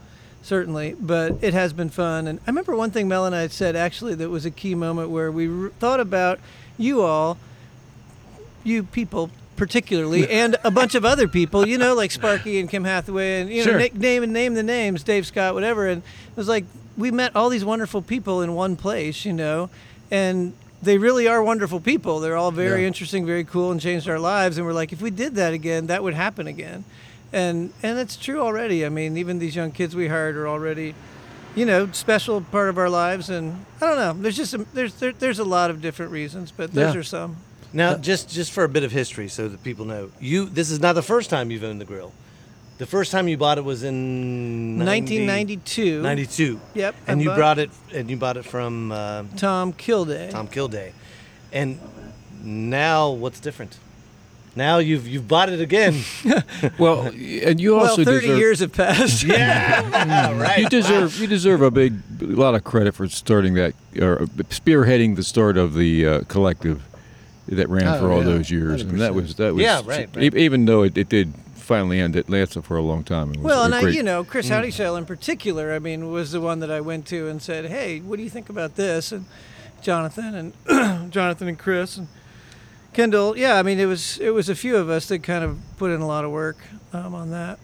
certainly, 0.42 0.94
but 1.00 1.34
it 1.42 1.52
has 1.54 1.72
been 1.72 1.88
fun. 1.90 2.26
And 2.28 2.38
I 2.46 2.50
remember 2.50 2.76
one 2.76 2.90
thing 2.92 3.08
Mel 3.08 3.26
and 3.26 3.34
I 3.34 3.40
had 3.40 3.50
said 3.52 3.74
actually 3.74 4.14
that 4.14 4.30
was 4.30 4.44
a 4.46 4.50
key 4.50 4.76
moment 4.76 5.10
where 5.10 5.30
we 5.32 5.48
r- 5.48 5.70
thought 5.80 5.98
about 5.98 6.38
you 6.78 7.02
all, 7.02 7.36
you 8.66 8.82
people 8.82 9.30
particularly, 9.56 10.28
and 10.28 10.56
a 10.64 10.70
bunch 10.70 10.94
of 10.94 11.02
other 11.04 11.26
people, 11.26 11.66
you 11.66 11.78
know, 11.78 11.94
like 11.94 12.10
Sparky 12.10 12.60
and 12.60 12.68
Kim 12.68 12.84
Hathaway, 12.84 13.40
and 13.40 13.48
you 13.50 13.64
know, 13.64 13.70
Sure. 13.70 13.78
na- 13.78 13.86
name 13.94 14.22
and 14.22 14.32
name 14.32 14.52
the 14.54 14.62
names, 14.62 15.02
Dave 15.02 15.26
Scott, 15.26 15.54
whatever. 15.54 15.86
And 15.88 16.02
it 16.02 16.36
was 16.36 16.46
like 16.48 16.64
we 16.98 17.10
met 17.10 17.34
all 17.34 17.48
these 17.48 17.64
wonderful 17.64 18.02
people 18.02 18.42
in 18.42 18.54
one 18.54 18.76
place, 18.76 19.24
you 19.24 19.32
know, 19.32 19.70
and 20.10 20.52
they 20.82 20.98
really 20.98 21.26
are 21.26 21.42
wonderful 21.42 21.80
people. 21.80 22.20
They're 22.20 22.36
all 22.36 22.50
very 22.50 22.82
Yeah. 22.82 22.88
interesting, 22.88 23.24
very 23.24 23.44
cool, 23.44 23.70
and 23.72 23.80
changed 23.80 24.08
our 24.10 24.18
lives. 24.18 24.58
And 24.58 24.66
we're 24.66 24.74
like, 24.74 24.92
if 24.92 25.00
we 25.00 25.10
did 25.10 25.34
that 25.36 25.54
again, 25.54 25.86
that 25.86 26.02
would 26.02 26.14
happen 26.14 26.46
again. 26.46 26.84
And 27.32 27.72
and 27.82 27.98
it's 27.98 28.16
true 28.16 28.40
already. 28.40 28.84
I 28.84 28.90
mean, 28.90 29.16
even 29.16 29.38
these 29.38 29.56
young 29.56 29.72
kids 29.72 29.96
we 29.96 30.08
hired 30.08 30.36
are 30.36 30.46
already, 30.46 30.94
you 31.54 31.64
know, 31.64 31.88
special 31.92 32.42
part 32.42 32.68
of 32.68 32.76
our 32.76 32.90
lives. 32.90 33.30
And 33.30 33.64
I 33.80 33.86
don't 33.86 33.96
know. 33.96 34.12
There's 34.22 34.36
just 34.36 34.52
a, 34.52 34.66
there's 34.74 34.94
there, 34.94 35.12
there's 35.18 35.38
a 35.38 35.44
lot 35.44 35.70
of 35.70 35.80
different 35.80 36.12
reasons, 36.12 36.52
but 36.54 36.74
those 36.74 36.94
Yeah. 36.94 37.00
are 37.00 37.02
some. 37.02 37.36
Now, 37.72 37.96
just 37.96 38.28
just 38.30 38.52
for 38.52 38.64
a 38.64 38.68
bit 38.68 38.84
of 38.84 38.92
history, 38.92 39.28
so 39.28 39.48
that 39.48 39.62
people 39.62 39.84
know, 39.84 40.10
you 40.20 40.46
this 40.46 40.70
is 40.70 40.80
not 40.80 40.94
the 40.94 41.02
first 41.02 41.28
time 41.30 41.50
you've 41.50 41.64
owned 41.64 41.80
the 41.80 41.84
grill. 41.84 42.12
The 42.78 42.86
first 42.86 43.10
time 43.10 43.26
you 43.26 43.36
bought 43.38 43.56
it 43.56 43.64
was 43.64 43.82
in 43.82 44.78
1992. 44.84 46.02
92. 46.02 46.60
Yep, 46.74 46.94
And 47.06 47.20
I 47.20 47.22
you 47.22 47.28
bought- 47.30 47.36
brought 47.36 47.58
it, 47.58 47.70
and 47.94 48.10
you 48.10 48.16
bought 48.18 48.36
it 48.36 48.44
from 48.44 48.92
uh, 48.92 49.24
Tom 49.36 49.72
Kilday. 49.72 50.30
Tom 50.30 50.46
Kilday. 50.46 50.92
And 51.52 51.80
now, 52.42 53.10
what's 53.10 53.40
different? 53.40 53.78
Now 54.54 54.78
you've 54.78 55.06
you've 55.06 55.26
bought 55.28 55.48
it 55.50 55.60
again. 55.60 56.02
Well, 56.78 57.02
and 57.02 57.60
you 57.60 57.74
also 57.76 57.82
well, 57.82 57.90
also 57.90 58.04
30 58.04 58.20
deserve, 58.20 58.38
years 58.38 58.60
have 58.60 58.72
passed. 58.72 59.22
yeah, 59.24 60.38
right. 60.38 60.58
You 60.58 60.68
deserve 60.68 61.18
you 61.20 61.26
deserve 61.26 61.60
a 61.62 61.70
big 61.70 61.94
a 62.22 62.24
lot 62.26 62.54
of 62.54 62.64
credit 62.64 62.94
for 62.94 63.06
starting 63.08 63.54
that 63.54 63.74
or 64.00 64.18
spearheading 64.50 65.16
the 65.16 65.22
start 65.22 65.56
of 65.58 65.74
the 65.74 66.06
uh, 66.06 66.20
collective 66.28 66.82
that 67.48 67.68
ran 67.68 67.86
Oh, 67.86 67.98
for 68.00 68.10
all 68.12 68.18
yeah. 68.18 68.24
those 68.24 68.50
years, 68.50 68.82
and 68.82 69.00
that 69.00 69.14
was 69.14 69.34
that 69.36 69.54
was 69.54 69.62
Yeah, 69.62 69.82
right, 69.84 70.08
e- 70.16 70.18
right. 70.20 70.34
even 70.34 70.64
though 70.64 70.82
it, 70.82 70.96
it 70.98 71.08
did 71.08 71.32
finally 71.54 71.98
end, 72.00 72.14
it 72.16 72.28
lasted 72.30 72.62
for 72.64 72.76
a 72.76 72.82
long 72.82 73.02
time. 73.04 73.28
Was 73.30 73.38
Well, 73.38 73.64
and 73.64 73.74
I, 73.74 73.88
you 73.88 74.02
know, 74.02 74.22
Chris 74.24 74.48
Howdyshell 74.48 74.96
in 74.96 75.04
particular, 75.06 75.72
I 75.72 75.78
mean, 75.80 76.10
was 76.12 76.32
the 76.32 76.40
one 76.40 76.60
that 76.60 76.70
I 76.70 76.80
went 76.80 77.06
to 77.08 77.28
and 77.28 77.40
said, 77.42 77.66
"Hey, 77.66 78.00
what 78.00 78.16
do 78.16 78.22
you 78.22 78.30
think 78.30 78.48
about 78.48 78.76
this?" 78.76 79.10
And 79.12 79.24
Jonathan 79.82 80.52
and 80.68 81.12
Jonathan 81.12 81.48
and 81.48 81.58
Chris 81.58 81.96
and 81.96 82.08
Kendall. 82.92 83.36
Yeah, 83.36 83.56
I 83.58 83.62
mean, 83.62 83.78
it 83.78 83.86
was 83.86 84.18
it 84.18 84.30
was 84.30 84.48
a 84.48 84.54
few 84.54 84.76
of 84.76 84.88
us 84.88 85.06
that 85.08 85.22
kind 85.22 85.44
of 85.44 85.58
put 85.76 85.90
in 85.90 86.00
a 86.00 86.06
lot 86.06 86.24
of 86.24 86.30
work 86.30 86.56
um, 86.92 87.14
on 87.14 87.30
that. 87.30 87.58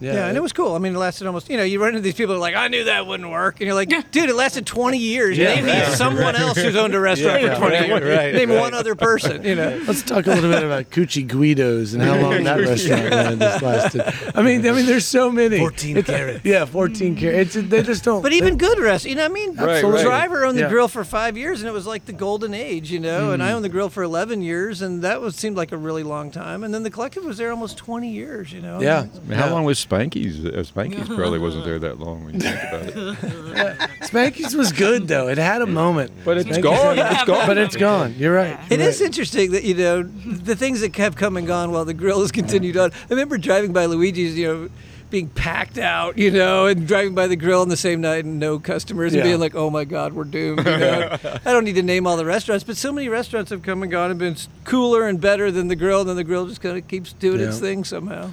Yeah, 0.00 0.26
and 0.26 0.36
it 0.36 0.42
was 0.42 0.52
cool. 0.52 0.74
I 0.74 0.78
mean, 0.78 0.94
it 0.94 0.98
lasted 0.98 1.26
almost. 1.26 1.48
You 1.48 1.56
know, 1.56 1.62
you 1.62 1.80
run 1.80 1.90
into 1.90 2.00
these 2.00 2.14
people 2.14 2.34
who 2.34 2.38
are 2.38 2.42
like, 2.42 2.54
"I 2.54 2.68
knew 2.68 2.84
that 2.84 3.06
wouldn't 3.06 3.30
work," 3.30 3.60
and 3.60 3.66
you're 3.66 3.74
like, 3.74 3.88
"Dude, 3.88 4.28
it 4.28 4.34
lasted 4.34 4.66
20 4.66 4.98
years. 4.98 5.38
Yeah, 5.38 5.54
Name 5.54 5.66
me 5.66 5.72
right. 5.72 5.92
someone 5.92 6.36
else 6.36 6.56
who's 6.56 6.76
owned 6.76 6.94
a 6.94 7.00
restaurant 7.00 7.42
Yeah, 7.42 7.54
for 7.54 7.60
20 7.60 7.74
right, 7.76 7.88
years. 7.88 8.16
right, 8.16 8.34
Name 8.34 8.50
right. 8.50 8.60
one 8.60 8.74
other 8.74 8.94
person." 8.94 9.44
You 9.44 9.54
know. 9.54 9.80
Let's 9.86 10.02
talk 10.02 10.26
a 10.26 10.30
little 10.30 10.50
bit 10.50 10.62
about 10.62 10.90
Coochie 10.90 11.26
Guidos 11.26 11.94
and 11.94 12.02
how 12.02 12.16
long 12.20 12.44
that 12.44 12.60
restaurant 12.60 13.10
ran 13.10 13.38
lasted. 13.38 14.02
I 14.34 14.42
mean, 14.42 14.66
I 14.66 14.72
mean, 14.72 14.86
there's 14.86 15.06
so 15.06 15.30
many. 15.30 15.58
14 15.58 15.96
It's- 15.96 16.16
carats. 16.16 16.40
Yeah, 16.44 16.64
14 16.64 17.16
carats. 17.16 17.54
They 17.54 17.82
just 17.82 18.04
don't. 18.04 18.22
But 18.22 18.32
even 18.32 18.56
good 18.58 18.78
restaurants, 18.78 19.04
you 19.06 19.14
know, 19.14 19.22
what 19.22 19.30
I 19.30 19.34
mean, 19.34 19.56
Right, 19.56 19.80
the 19.80 19.88
right. 19.88 20.04
driver 20.04 20.44
owned 20.44 20.56
the 20.58 20.62
Yeah. 20.62 20.68
grill 20.68 20.88
for 20.88 21.04
five 21.04 21.36
years, 21.36 21.60
and 21.60 21.68
it 21.68 21.72
was 21.72 21.86
like 21.86 22.06
the 22.06 22.12
golden 22.12 22.54
age, 22.54 22.90
you 22.90 23.00
know. 23.00 23.32
And 23.32 23.42
I 23.42 23.50
hmm. 23.50 23.56
owned 23.56 23.64
the 23.64 23.68
grill 23.68 23.88
for 23.88 24.02
11 24.02 24.42
years, 24.42 24.82
and 24.82 25.02
that 25.02 25.20
was 25.20 25.36
seemed 25.36 25.56
like 25.56 25.72
a 25.72 25.76
really 25.76 26.02
long 26.02 26.30
time. 26.30 26.64
And 26.64 26.72
then 26.74 26.82
the 26.82 26.90
collective 26.90 27.24
was 27.24 27.38
there 27.38 27.50
almost 27.50 27.76
20 27.78 28.10
years, 28.10 28.52
you 28.52 28.60
know. 28.60 28.80
yeah. 28.80 29.06
I 29.14 29.28
mean, 29.28 29.38
how 29.38 29.50
long 29.50 29.64
was 29.64 29.78
Spanky's? 29.88 30.44
Uh, 30.44 30.50
Spanky's 30.62 31.08
probably 31.08 31.38
wasn't 31.38 31.64
there 31.64 31.78
that 31.78 31.98
long 31.98 32.24
when 32.24 32.34
you 32.34 32.40
think 32.40 32.62
about 32.62 32.82
it. 32.82 33.90
Spanky's 34.02 34.54
was 34.54 34.72
good 34.72 35.08
though. 35.08 35.28
It 35.28 35.38
had 35.38 35.62
a 35.62 35.66
moment. 35.66 36.12
But 36.24 36.38
it's 36.38 36.48
Spanky's 36.48 36.62
gone. 36.62 36.96
had- 36.96 37.12
It's 37.12 37.24
gone. 37.24 37.46
But 37.46 37.58
it's 37.58 37.76
gone. 37.76 38.14
You're 38.18 38.34
right. 38.34 38.58
It 38.70 38.80
You're 38.80 38.88
is 38.88 39.00
right. 39.00 39.06
interesting 39.06 39.52
that 39.52 39.64
you 39.64 39.74
know 39.74 40.02
the 40.02 40.56
things 40.56 40.80
that 40.80 40.92
kept 40.92 41.16
come 41.16 41.36
and 41.36 41.46
gone 41.46 41.70
while 41.70 41.84
the 41.84 41.94
grill 41.94 42.20
has 42.20 42.32
continued 42.32 42.76
on. 42.76 42.90
I 42.92 43.06
remember 43.10 43.38
driving 43.38 43.72
by 43.72 43.86
Luigi's, 43.86 44.36
you 44.38 44.46
know, 44.46 44.68
being 45.08 45.28
packed 45.28 45.78
out, 45.78 46.18
you 46.18 46.32
know, 46.32 46.66
and 46.66 46.84
driving 46.88 47.14
by 47.14 47.28
the 47.28 47.36
grill 47.36 47.60
on 47.62 47.68
the 47.68 47.76
same 47.76 48.00
night 48.00 48.24
and 48.24 48.40
no 48.40 48.58
customers 48.58 49.12
and 49.14 49.18
Yeah. 49.20 49.28
being 49.30 49.38
like, 49.40 49.54
"Oh 49.54 49.70
my 49.70 49.84
God, 49.84 50.14
we're 50.14 50.24
doomed." 50.24 50.66
You 50.66 50.78
know? 50.78 51.16
I 51.44 51.52
don't 51.52 51.62
need 51.64 51.76
to 51.76 51.82
name 51.84 52.08
all 52.08 52.16
the 52.16 52.24
restaurants, 52.24 52.64
but 52.64 52.76
so 52.76 52.92
many 52.92 53.08
restaurants 53.08 53.50
have 53.52 53.62
come 53.62 53.82
and 53.84 53.90
gone 53.92 54.10
and 54.10 54.18
been 54.18 54.32
s- 54.34 54.48
cooler 54.64 55.06
and 55.06 55.20
better 55.20 55.52
than 55.52 55.68
the 55.68 55.76
grill, 55.76 56.00
and 56.00 56.08
then 56.08 56.16
the 56.16 56.24
grill 56.24 56.46
just 56.48 56.60
kind 56.60 56.76
of 56.76 56.88
keeps 56.88 57.12
doing 57.12 57.38
its 57.40 57.56
Yeah. 57.56 57.60
thing 57.60 57.84
somehow. 57.84 58.30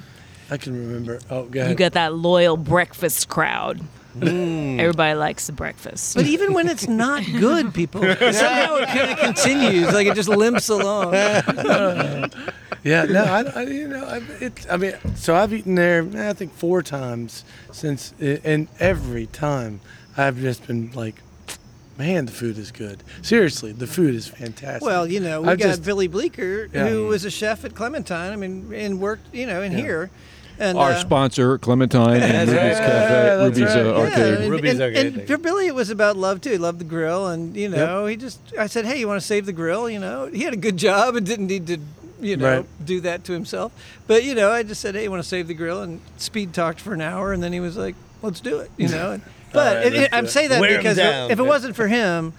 I 0.50 0.56
can 0.56 0.74
remember. 0.74 1.20
Oh, 1.30 1.44
go 1.44 1.68
You 1.68 1.74
got 1.74 1.92
that 1.92 2.14
loyal 2.14 2.56
breakfast 2.56 3.28
crowd. 3.28 3.80
Mm. 4.16 4.78
Everybody 4.78 5.14
likes 5.18 5.46
the 5.48 5.52
breakfast. 5.52 6.14
But 6.14 6.26
even 6.26 6.52
when 6.52 6.68
it's 6.68 6.86
not 6.86 7.24
good, 7.24 7.74
people 7.74 8.00
somehow 8.02 8.76
it 8.76 8.88
kind 8.88 9.10
of 9.10 9.18
continues, 9.18 9.92
like 9.92 10.06
it 10.06 10.14
just 10.14 10.28
limps 10.28 10.68
along. 10.68 11.14
Yeah, 12.84 13.04
no, 13.04 13.24
I, 13.24 13.40
I 13.44 13.62
you 13.62 13.88
know, 13.88 14.04
I, 14.04 14.18
it, 14.44 14.66
I 14.70 14.76
mean, 14.76 14.92
so 15.16 15.34
I've 15.34 15.54
eaten 15.54 15.74
there, 15.74 16.06
I 16.16 16.34
think 16.34 16.52
four 16.52 16.82
times 16.82 17.42
since, 17.72 18.12
and 18.20 18.68
every 18.78 19.24
time 19.24 19.80
I've 20.18 20.36
just 20.36 20.66
been 20.66 20.92
like, 20.92 21.14
man, 21.96 22.26
the 22.26 22.32
food 22.32 22.58
is 22.58 22.70
good. 22.70 23.02
Seriously, 23.22 23.72
the 23.72 23.86
food 23.86 24.14
is 24.14 24.26
fantastic. 24.28 24.82
Well, 24.82 25.06
you 25.06 25.20
know, 25.20 25.40
we 25.40 25.48
I've 25.48 25.58
got 25.58 25.68
just- 25.68 25.84
Billy 25.84 26.08
Bleeker, 26.08 26.68
Yeah. 26.74 26.86
who 26.90 27.06
was 27.06 27.24
a 27.24 27.30
chef 27.30 27.64
at 27.64 27.74
Clementine. 27.74 28.32
I 28.34 28.36
mean, 28.36 28.70
and 28.74 29.00
worked, 29.00 29.34
you 29.34 29.46
know, 29.46 29.62
in 29.62 29.72
Yeah. 29.72 29.78
here. 29.78 30.10
And 30.58 30.78
Our 30.78 30.92
uh, 30.92 30.98
sponsor, 31.00 31.58
Clementine 31.58 32.22
and 32.22 32.48
Ruby's 32.48 32.54
right. 32.62 32.76
Cafe, 32.78 33.26
Yeah, 33.26 33.44
Ruby's 33.44 33.60
right. 33.60 33.70
uh, 33.70 33.76
Yeah, 33.78 33.84
yeah, 33.84 33.98
Arcade. 33.98 34.34
and, 34.40 34.50
Ruby's 34.50 34.70
and, 34.72 34.82
Arcade. 34.82 35.14
and 35.18 35.26
for 35.26 35.38
Billy, 35.38 35.66
it 35.66 35.74
was 35.74 35.90
about 35.90 36.16
love 36.16 36.40
too. 36.40 36.50
He 36.50 36.58
loved 36.58 36.78
the 36.80 36.84
grill, 36.84 37.26
and 37.26 37.56
you 37.56 37.68
know, 37.68 38.06
he 38.06 38.16
just. 38.16 38.38
I 38.58 38.66
said, 38.68 38.84
"Hey, 38.84 38.98
you 39.00 39.08
want 39.08 39.20
to 39.20 39.26
save 39.26 39.46
the 39.46 39.52
grill?" 39.52 39.90
You 39.90 39.98
know, 39.98 40.26
he 40.26 40.44
had 40.44 40.52
a 40.52 40.56
good 40.58 40.76
job 40.76 41.16
and 41.16 41.26
didn't 41.26 41.48
need 41.48 41.66
to, 41.66 41.78
you 42.20 42.36
know, 42.36 42.58
Right. 42.58 42.86
do 42.86 43.00
that 43.00 43.24
to 43.24 43.32
himself. 43.32 43.72
But 44.06 44.22
you 44.22 44.34
know, 44.36 44.50
I 44.52 44.62
just 44.62 44.80
said, 44.80 44.94
"Hey, 44.94 45.02
you 45.04 45.10
want 45.10 45.22
to 45.22 45.28
save 45.28 45.48
the 45.48 45.54
grill?" 45.54 45.82
And 45.82 46.00
speed 46.18 46.52
talked 46.54 46.80
for 46.80 46.94
an 46.94 47.00
hour, 47.00 47.32
and 47.32 47.42
then 47.42 47.52
he 47.52 47.58
was 47.60 47.76
like, 47.76 47.96
"Let's 48.22 48.40
do 48.40 48.58
it," 48.60 48.70
you 48.76 48.88
know. 48.88 49.12
And, 49.12 49.22
but 49.52 49.76
right, 49.78 49.86
it, 49.86 49.94
it, 49.94 50.00
let's 50.02 50.14
I'm 50.14 50.26
saying 50.28 50.50
that 50.50 50.60
Wear 50.60 50.70
'em 50.70 50.76
because 50.78 50.96
down. 50.98 51.30
if 51.32 51.38
it 51.38 51.42
wasn't 51.44 51.74
for 51.74 51.88
him. 51.88 52.32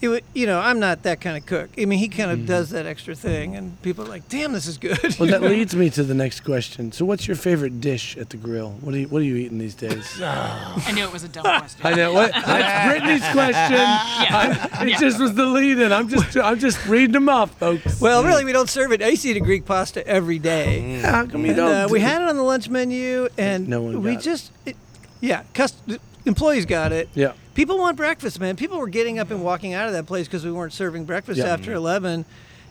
It 0.00 0.06
would, 0.08 0.22
you 0.32 0.46
know, 0.46 0.60
I'm 0.60 0.78
not 0.78 1.02
that 1.02 1.20
kind 1.20 1.36
of 1.36 1.44
cook. 1.44 1.70
I 1.76 1.84
mean, 1.84 1.98
he 1.98 2.06
kind 2.08 2.30
Mm-hmm. 2.30 2.42
of 2.42 2.46
does 2.46 2.70
that 2.70 2.86
extra 2.86 3.16
thing, 3.16 3.56
and 3.56 3.80
people 3.82 4.04
are 4.04 4.08
like, 4.08 4.28
"Damn, 4.28 4.52
this 4.52 4.66
is 4.68 4.78
good." 4.78 5.16
well, 5.18 5.28
that 5.28 5.42
leads 5.54 5.74
me 5.74 5.90
to 5.90 6.04
the 6.04 6.14
next 6.14 6.40
question. 6.44 6.92
So, 6.92 7.04
what's 7.04 7.26
your 7.26 7.36
favorite 7.36 7.80
dish 7.80 8.16
at 8.16 8.30
the 8.30 8.36
grill? 8.36 8.70
What 8.80 8.94
are 8.94 8.98
you 8.98 9.08
What 9.08 9.22
are 9.22 9.24
you 9.24 9.34
eating 9.34 9.58
these 9.58 9.74
days? 9.74 10.06
I 10.22 10.92
knew 10.94 11.02
it 11.02 11.12
was 11.12 11.24
a 11.24 11.28
dumb 11.28 11.42
question. 11.58 11.80
I 11.84 11.94
know 11.94 12.12
what 12.12 12.32
that's 12.32 12.86
Brittany's 13.00 13.32
question. 13.32 13.78
I, 13.80 14.68
it 14.82 14.98
just 15.00 15.18
was 15.18 15.34
the 15.34 15.46
lead 15.46 15.78
in. 15.80 15.92
I'm 15.92 16.08
just 16.08 16.36
I'm 16.36 16.58
just 16.60 16.84
reading 16.86 17.12
them 17.12 17.28
off, 17.28 17.50
folks. 17.58 18.00
well, 18.00 18.22
really, 18.22 18.44
we 18.44 18.52
don't 18.52 18.70
serve 18.70 18.92
it. 18.92 19.02
I 19.02 19.08
used 19.08 19.22
to 19.22 19.30
eat 19.30 19.36
a 19.36 19.40
Greek 19.40 19.64
pasta 19.64 20.06
every 20.06 20.38
day. 20.38 21.00
how 21.00 21.26
come 21.26 21.42
you 21.42 21.48
And, 21.48 21.56
don't? 21.56 21.72
uh, 21.72 21.88
we 21.90 21.98
do- 21.98 22.04
had 22.04 22.22
it 22.22 22.28
on 22.28 22.36
the 22.36 22.42
lunch 22.44 22.68
menu, 22.68 23.28
and 23.36 23.66
No 23.68 23.82
one 23.82 24.02
we 24.02 24.16
just, 24.16 24.52
it, 24.64 24.76
yeah, 25.20 25.42
cust- 25.54 25.76
employees 26.24 26.66
got 26.66 26.92
it. 26.92 27.08
Yeah. 27.14 27.32
People 27.54 27.78
want 27.78 27.96
breakfast, 27.96 28.38
man. 28.40 28.56
People 28.56 28.78
were 28.78 28.88
getting 28.88 29.18
up 29.18 29.30
and 29.30 29.42
walking 29.42 29.74
out 29.74 29.86
of 29.86 29.92
that 29.94 30.06
place 30.06 30.26
because 30.26 30.44
we 30.44 30.52
weren't 30.52 30.72
serving 30.72 31.04
breakfast 31.04 31.38
Yeah. 31.38 31.46
after 31.52 31.72
eleven. 31.72 32.24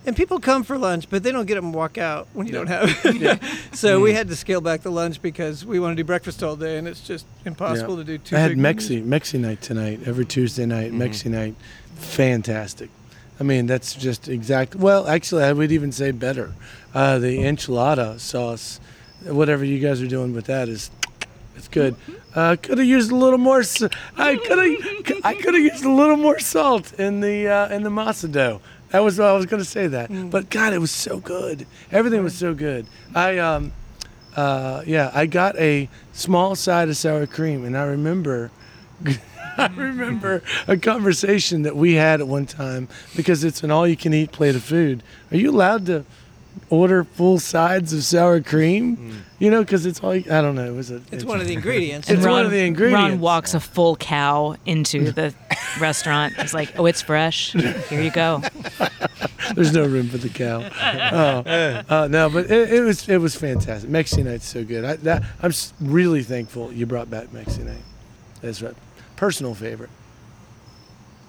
And 0.05 0.15
people 0.15 0.39
come 0.39 0.63
for 0.63 0.77
lunch, 0.77 1.09
but 1.09 1.21
they 1.23 1.33
don't 1.33 1.45
get 1.47 1.57
up 1.57 1.65
and 1.65 1.73
walk 1.73 1.97
out 1.97 2.29
when 2.31 2.47
you 2.47 2.53
don't 2.53 2.67
have 2.67 2.89
it. 3.05 3.39
so 3.73 3.99
Mm. 3.99 4.03
we 4.03 4.13
had 4.13 4.29
to 4.29 4.37
scale 4.37 4.61
back 4.61 4.81
the 4.81 4.91
lunch 4.91 5.21
because 5.21 5.65
we 5.65 5.79
want 5.81 5.97
to 5.97 6.01
do 6.01 6.05
breakfast 6.05 6.41
all 6.43 6.55
day, 6.55 6.77
and 6.77 6.87
it's 6.87 7.01
just 7.01 7.25
impossible 7.45 7.95
Yeah. 7.97 8.03
to 8.03 8.03
do 8.05 8.17
two. 8.19 8.35
I 8.37 8.39
had. 8.39 8.51
Mexi 8.53 9.03
Mexi 9.03 9.37
night 9.37 9.61
tonight. 9.61 9.99
Every 10.05 10.23
Tuesday 10.25 10.65
night, 10.65 10.93
Mexi 10.93 11.29
night, 11.29 11.55
fantastic. 11.95 12.89
I 13.39 13.43
mean, 13.43 13.67
that's 13.67 13.93
just 13.93 14.27
exact. 14.29 14.75
Well, 14.75 15.07
actually, 15.07 15.43
I 15.43 15.51
would 15.53 15.71
even 15.71 15.91
say 15.91 16.11
better. 16.11 16.53
Uh, 16.95 17.19
the 17.19 17.39
enchilada 17.39 18.19
sauce, 18.19 18.79
whatever 19.25 19.65
you 19.65 19.79
guys 19.79 20.01
are 20.01 20.07
doing 20.07 20.33
with 20.33 20.45
that 20.45 20.69
is, 20.69 20.89
it's 21.57 21.67
good. 21.67 21.95
Uh, 22.35 22.55
could 22.61 22.77
have 22.77 22.87
used 22.87 23.11
a 23.11 23.15
little 23.15 23.39
more. 23.39 23.63
I 24.15 24.35
could 24.37 24.57
have. 24.59 25.21
I 25.23 25.33
could 25.33 25.53
have 25.55 25.63
used 25.63 25.83
a 25.83 25.91
little 25.91 26.17
more 26.17 26.39
salt 26.39 26.93
in 26.93 27.19
the 27.19 27.47
uh, 27.47 27.73
in 27.73 27.83
the 27.83 27.89
masa 27.89 28.31
dough. 28.31 28.61
That 28.89 28.99
was 28.99 29.19
I 29.19 29.33
was 29.33 29.45
going 29.45 29.61
to 29.61 29.69
say 29.69 29.87
that. 29.87 30.09
But 30.31 30.49
God, 30.49 30.73
it 30.73 30.79
was 30.79 30.91
so 30.91 31.19
good. 31.19 31.65
Everything 31.91 32.23
was 32.23 32.35
so 32.35 32.53
good. 32.53 32.85
I 33.13 33.39
um, 33.39 33.73
uh, 34.35 34.83
yeah, 34.85 35.09
I 35.15 35.25
got 35.25 35.57
a 35.57 35.89
small 36.13 36.55
side 36.55 36.89
of 36.89 36.95
sour 36.95 37.25
cream, 37.25 37.65
and 37.65 37.75
I 37.75 37.85
remember, 37.85 38.51
I 39.57 39.67
remember 39.75 40.43
a 40.67 40.77
conversation 40.77 41.63
that 41.63 41.75
we 41.75 41.95
had 41.95 42.21
at 42.21 42.27
one 42.27 42.45
time 42.45 42.87
because 43.15 43.43
it's 43.43 43.63
an 43.63 43.71
all-you-can-eat 43.71 44.31
plate 44.31 44.55
of 44.55 44.63
food. 44.63 45.01
Are 45.31 45.37
you 45.37 45.49
allowed 45.49 45.87
to 45.87 46.05
order 46.69 47.03
full 47.03 47.39
sides 47.39 47.93
of 47.93 48.03
sour 48.03 48.41
cream? 48.41 49.23
You 49.39 49.51
know, 49.51 49.63
because 49.63 49.85
it's 49.85 49.99
all 50.01 50.11
I 50.11 50.21
don't 50.21 50.55
know. 50.55 50.65
It 50.65 50.75
was 50.75 50.91
a. 50.91 51.01
It's 51.11 51.23
one 51.23 51.39
of 51.39 51.47
the 51.47 51.53
ingredients. 51.53 52.09
It's 52.17 52.23
Ron, 52.25 52.33
one 52.33 52.45
of 52.45 52.51
the 52.51 52.65
ingredients. 52.65 53.11
Ron 53.11 53.19
walks 53.19 53.53
a 53.53 53.59
full 53.59 53.95
cow 53.95 54.55
into 54.65 55.11
the 55.19 55.33
restaurant. 55.79 56.35
He's 56.35 56.53
like, 56.53 56.77
"Oh, 56.79 56.85
it's 56.85 57.01
fresh. 57.01 57.53
Here 57.53 58.01
you 58.01 58.11
go." 58.11 58.41
There's 59.55 59.73
no 59.73 59.85
room 59.85 60.09
for 60.09 60.17
the 60.17 60.29
cow. 60.29 60.61
Oh, 60.61 61.83
uh, 61.89 62.07
no, 62.09 62.29
but 62.29 62.51
it, 62.51 62.73
it 62.73 62.81
was 62.81 63.07
it 63.07 63.17
was 63.17 63.35
fantastic. 63.35 63.89
Mexi 63.89 64.23
night's 64.23 64.45
so 64.45 64.63
good. 64.63 64.83
I, 64.83 64.95
that, 64.97 65.23
I'm 65.41 65.53
really 65.79 66.23
thankful 66.23 66.73
you 66.73 66.85
brought 66.85 67.09
back 67.09 67.27
Mexi 67.27 67.59
night. 67.59 67.83
That's 68.41 68.61
right. 68.61 68.75
Personal 69.15 69.53
favorite. 69.53 69.89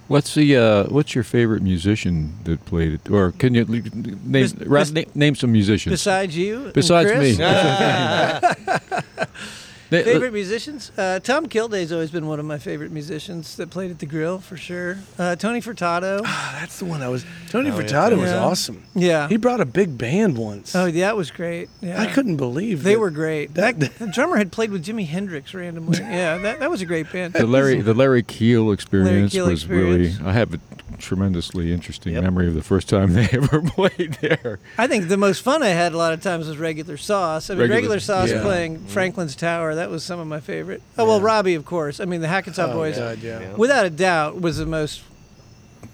What's 0.09 0.35
the 0.35 0.57
uh, 0.57 0.85
What's 0.85 1.15
your 1.15 1.25
favorite 1.25 1.63
musician 1.63 2.33
that 2.45 2.65
played 2.65 2.95
it? 2.95 3.11
Or 3.11 3.33
can 3.33 3.55
you 3.55 3.65
name 3.65 3.83
Bes- 4.25 4.53
bes- 4.55 5.15
name 5.15 5.35
some 5.35 5.53
musicians 5.53 5.93
Besides 5.93 6.37
you, 6.37 6.71
besides 6.75 7.13
me? 7.13 7.37
They- 9.91 10.03
Favorite 10.05 10.33
musicians? 10.33 10.93
Uh, 10.99 11.19
Tom 11.21 11.47
Kilday's 11.47 11.93
always 11.93 12.11
been 12.11 12.27
one 12.27 12.39
of 12.39 12.45
my 12.47 12.59
favorite 12.59 12.91
musicians 12.93 13.57
that 13.57 13.71
played 13.71 13.91
at 13.91 13.99
the 14.01 14.07
Grill 14.07 14.39
for 14.39 14.57
sure. 14.57 14.99
Uh, 15.19 15.35
Tony 15.37 15.61
Furtado. 15.63 16.21
Ah, 16.25 16.57
that's 16.61 16.79
the 16.79 16.85
one 16.85 17.03
I 17.03 17.09
was. 17.09 17.25
Tony 17.51 17.71
Oh, 17.71 17.79
Furtado 17.79 18.11
Tony. 18.11 18.21
was 18.23 18.31
Yeah. 18.31 18.45
awesome. 18.45 18.83
Yeah. 18.95 19.29
He 19.29 19.37
brought 19.39 19.61
a 19.61 19.65
big 19.65 19.97
band 19.97 20.37
once. 20.37 20.75
Oh, 20.77 20.85
yeah, 20.87 21.07
that 21.07 21.17
was 21.17 21.31
great. 21.31 21.71
Yeah. 21.81 22.01
I 22.01 22.07
couldn't 22.07 22.37
believe 22.37 22.83
They 22.83 22.95
that- 22.95 23.01
were 23.01 23.11
great. 23.11 23.55
that- 23.55 23.81
That, 23.81 23.99
the 23.99 24.07
drummer 24.15 24.37
had 24.37 24.53
played 24.53 24.71
with 24.71 24.85
Jimi 24.85 25.07
Hendrix 25.07 25.55
randomly. 25.55 25.99
Yeah, 26.19 26.39
that, 26.39 26.61
that 26.61 26.71
was 26.71 26.83
a 26.83 26.87
great 26.87 27.11
band. 27.13 27.33
the 27.35 27.47
Larry 27.47 27.81
the 27.81 27.95
Larry 27.95 28.23
Keel 28.23 28.73
experience 28.73 29.33
Keel 29.33 29.47
was 29.49 29.67
really. 29.67 30.15
I 30.25 30.33
have 30.33 30.53
a 30.55 30.61
tremendously 30.99 31.73
interesting 31.73 32.15
Yep. 32.15 32.23
memory 32.25 32.49
of 32.49 32.55
the 32.55 32.63
first 32.63 32.89
time 32.89 33.13
they 33.15 33.29
ever 33.33 33.61
played 33.63 34.19
there. 34.21 34.59
I 34.77 34.87
think 34.87 35.09
the 35.09 35.17
most 35.17 35.43
fun 35.43 35.63
I 35.63 35.69
had 35.69 35.93
a 35.93 35.97
lot 35.97 36.13
of 36.13 36.21
times 36.23 36.47
was 36.49 36.59
regular 36.59 36.97
sauce. 36.97 37.51
I 37.51 37.55
mean, 37.55 37.61
Regular- 37.63 37.77
regular, 37.77 38.01
sauce 38.01 38.31
yeah. 38.31 38.43
playing 38.43 38.79
Franklin's 38.87 39.37
Tower. 39.37 39.75
That 39.79 39.91
was 39.91 40.05
some 40.05 40.19
of 40.19 40.27
my 40.27 40.41
favorite. 40.41 40.83
Oh 40.99 41.07
well, 41.07 41.21
Robbie, 41.21 41.55
of 41.55 41.65
course. 41.65 42.01
I 42.01 42.05
mean, 42.05 42.21
the 42.21 42.27
Hackensaw 42.29 42.71
Oh, 42.71 42.73
Boys, 42.75 42.99
God, 42.99 43.19
yeah. 43.23 43.41
Yeah. 43.41 43.55
without 43.55 43.87
a 43.87 43.91
doubt, 43.91 44.41
was 44.41 44.59
the 44.59 44.67
most 44.67 45.03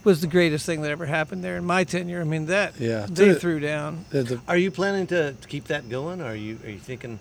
was 0.03 0.21
the 0.23 0.27
greatest 0.27 0.65
thing 0.65 0.81
that 0.83 0.91
ever 0.91 1.05
happened 1.07 1.45
there 1.45 1.57
in 1.57 1.65
my 1.65 1.85
tenure. 1.85 2.21
I 2.21 2.25
mean, 2.25 2.47
that 2.47 2.79
Yeah. 2.81 3.07
they 3.09 3.29
The- 3.29 3.35
threw 3.41 3.61
down. 3.61 4.07
The- 4.11 4.23
the- 4.23 4.41
Are 4.49 4.57
you 4.57 4.71
planning 4.71 5.07
to, 5.09 5.33
to 5.33 5.49
keep 5.49 5.67
that 5.69 5.89
going? 5.91 6.21
Or 6.23 6.27
are 6.27 6.35
you 6.35 6.59
are 6.65 6.71
you 6.71 6.79
thinking 6.79 7.19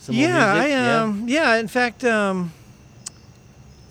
some 0.00 0.14
more 0.16 0.24
yeah, 0.24 0.54
music? 0.54 0.72
I 0.78 0.94
um, 0.96 1.24
yeah. 1.28 1.56
In 1.56 1.68
fact, 1.68 2.02
um, 2.04 2.52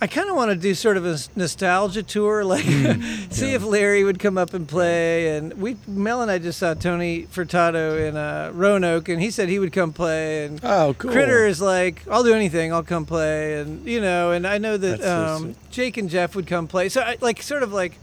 I 0.01 0.07
kind 0.07 0.29
of 0.29 0.35
want 0.35 0.51
to 0.51 0.57
do 0.57 0.75
sort 0.75 0.97
of 0.97 1.05
a 1.05 1.17
nostalgia 1.37 2.03
tour, 2.03 2.43
like 2.43 2.63
see 3.29 3.53
if 3.53 3.63
Larry 3.63 4.03
would 4.03 4.19
come 4.19 4.37
up 4.37 4.53
and 4.53 4.67
play. 4.67 5.37
And 5.37 5.53
we, 5.53 5.77
Mel 5.87 6.21
and 6.21 6.29
I 6.29 6.37
just 6.37 6.59
saw 6.59 6.73
Tony 6.73 7.23
Furtado 7.27 8.05
in 8.07 8.17
uh, 8.17 8.51
Roanoke, 8.53 9.07
and 9.07 9.21
he 9.21 9.31
said 9.31 9.47
he 9.47 9.57
would 9.57 9.71
come 9.71 9.93
play. 9.93 10.45
And 10.45 10.59
oh, 10.63 10.93
cool. 10.97 11.11
Critter 11.11 11.47
is 11.47 11.61
like, 11.61 12.05
I'll 12.11 12.23
do 12.23 12.33
anything, 12.33 12.73
I'll 12.73 12.83
come 12.83 13.05
play, 13.05 13.59
and 13.61 13.87
you 13.87 14.01
know, 14.01 14.31
and 14.31 14.45
I 14.45 14.57
know 14.57 14.75
that 14.75 14.99
That's 14.99 15.03
so 15.03 15.45
um. 15.47 15.55
Jake 15.71 15.95
and 15.95 16.09
Jeff 16.09 16.35
would 16.35 16.45
come 16.47 16.67
play. 16.67 16.89
So 16.89 17.01
I 17.01 17.17
like 17.21 17.41
sort 17.41 17.63
of 17.63 17.71
like 17.71 17.97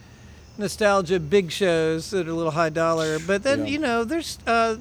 nostalgia, 0.56 1.20
big 1.20 1.50
shows 1.50 2.10
that 2.10 2.26
are 2.26 2.30
a 2.30 2.34
little 2.34 2.52
high 2.52 2.70
dollar. 2.70 3.18
But 3.18 3.42
then 3.42 3.60
Yeah. 3.60 3.72
you 3.72 3.78
know, 3.78 4.04
there's 4.04 4.38
uh, 4.46 4.76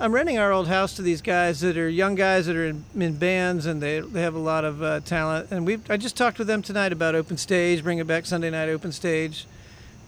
I'm 0.00 0.12
renting 0.12 0.38
our 0.38 0.52
old 0.52 0.68
house 0.68 0.94
to 0.94 1.02
these 1.02 1.20
guys 1.22 1.60
that 1.60 1.76
are 1.76 1.88
young 1.88 2.14
guys 2.14 2.46
that 2.46 2.54
are 2.54 2.66
in, 2.66 2.84
in 2.96 3.16
bands 3.16 3.66
and 3.66 3.82
they, 3.82 3.98
they 4.00 4.22
have 4.22 4.34
a 4.34 4.38
lot 4.40 4.64
of 4.64 4.80
uh, 4.82 5.00
talent. 5.00 5.48
And 5.50 5.66
we 5.66 5.78
I 5.90 5.96
just 5.96 6.16
talked 6.16 6.38
with 6.38 6.46
them 6.46 6.62
tonight 6.62 6.92
about 6.92 7.14
open 7.16 7.36
stage, 7.36 7.82
bring 7.82 7.98
it 7.98 8.06
back 8.06 8.24
Sunday 8.26 8.50
night 8.50 8.68
open 8.68 8.92
stage. 8.92 9.46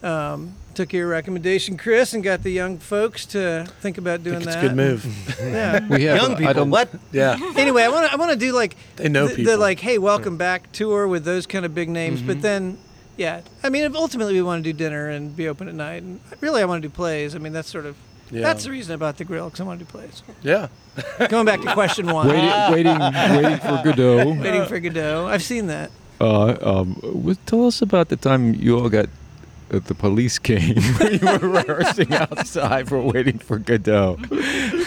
Um, 0.03 0.55
took 0.75 0.93
your 0.95 1.09
recommendation, 1.09 1.77
Chris, 1.77 2.15
and 2.15 2.23
got 2.25 2.43
the 2.43 2.51
young 2.51 2.79
folks 2.79 3.27
to 3.27 3.69
think 3.81 3.99
about 3.99 4.23
doing 4.23 4.39
that. 4.39 4.47
It's 4.49 4.57
a 4.57 4.61
good 4.61 4.77
move. 4.77 5.05
Yeah. 5.41 5.87
We 5.91 6.05
have 6.05 6.17
Young 6.23 6.33
I 6.35 6.39
people, 6.39 6.55
don't- 6.55 6.71
what? 6.71 6.89
Yeah. 7.13 7.37
anyway, 7.57 7.83
I 7.83 7.89
want 7.89 8.07
to 8.07 8.13
I 8.13 8.17
want 8.17 8.31
to 8.31 8.37
do 8.39 8.53
like 8.53 8.77
They 8.97 9.09
know 9.09 9.27
the, 9.27 9.35
people. 9.35 9.53
the 9.53 9.59
like 9.59 9.81
hey 9.81 9.99
welcome 9.99 10.37
back 10.37 10.71
tour 10.73 11.07
with 11.09 11.25
those 11.25 11.47
kind 11.47 11.65
of 11.67 11.75
big 11.75 11.89
names, 11.89 12.19
Mm-hmm. 12.21 12.27
but 12.29 12.43
then 12.43 12.79
yeah, 13.17 13.41
I 13.65 13.69
mean 13.69 13.95
ultimately 13.97 14.35
we 14.35 14.43
want 14.43 14.63
to 14.65 14.73
do 14.73 14.77
dinner 14.79 15.09
and 15.11 15.37
be 15.37 15.49
open 15.49 15.69
at 15.69 15.75
night, 15.75 16.03
and 16.05 16.21
really 16.41 16.63
I 16.63 16.65
want 16.65 16.81
to 16.83 16.89
do 16.89 16.95
plays. 16.95 17.35
I 17.35 17.39
mean 17.39 17.53
that's 17.53 17.69
sort 17.69 17.85
of 17.87 17.97
Yeah. 18.31 18.43
that's 18.43 18.65
the 18.65 18.71
reason 18.71 18.95
about 18.95 19.17
the 19.19 19.25
grill 19.25 19.47
because 19.47 19.61
I 19.61 19.65
wanted 19.65 19.87
to 19.89 19.93
do 19.93 19.99
plays. 19.99 20.23
Yeah. 20.43 20.69
Going 21.29 21.47
back 21.47 21.61
to 21.63 21.73
question 21.75 22.07
one, 22.07 22.29
waiting, 22.29 22.51
waiting, 22.73 22.99
waiting 22.99 23.59
for 23.59 23.83
Godot. 23.85 24.33
waiting 24.41 24.67
for 24.67 24.79
Godot. 24.81 25.27
I've 25.27 25.43
seen 25.43 25.67
that. 25.67 25.91
Uh, 26.21 26.57
um, 26.61 26.95
w- 27.03 27.37
tell 27.47 27.67
us 27.67 27.81
about 27.83 28.09
the 28.09 28.17
time 28.17 28.55
you 28.55 28.79
all 28.79 28.89
got 28.89 29.07
uh, 29.73 29.79
the 29.79 29.95
police 29.95 30.39
came 30.39 30.77
when 30.99 31.13
you 31.21 31.27
were 31.27 31.49
rehearsing 31.49 32.13
outside 32.13 32.89
for 32.89 33.01
waiting 33.01 33.39
for 33.39 33.59
Godot. 33.59 34.19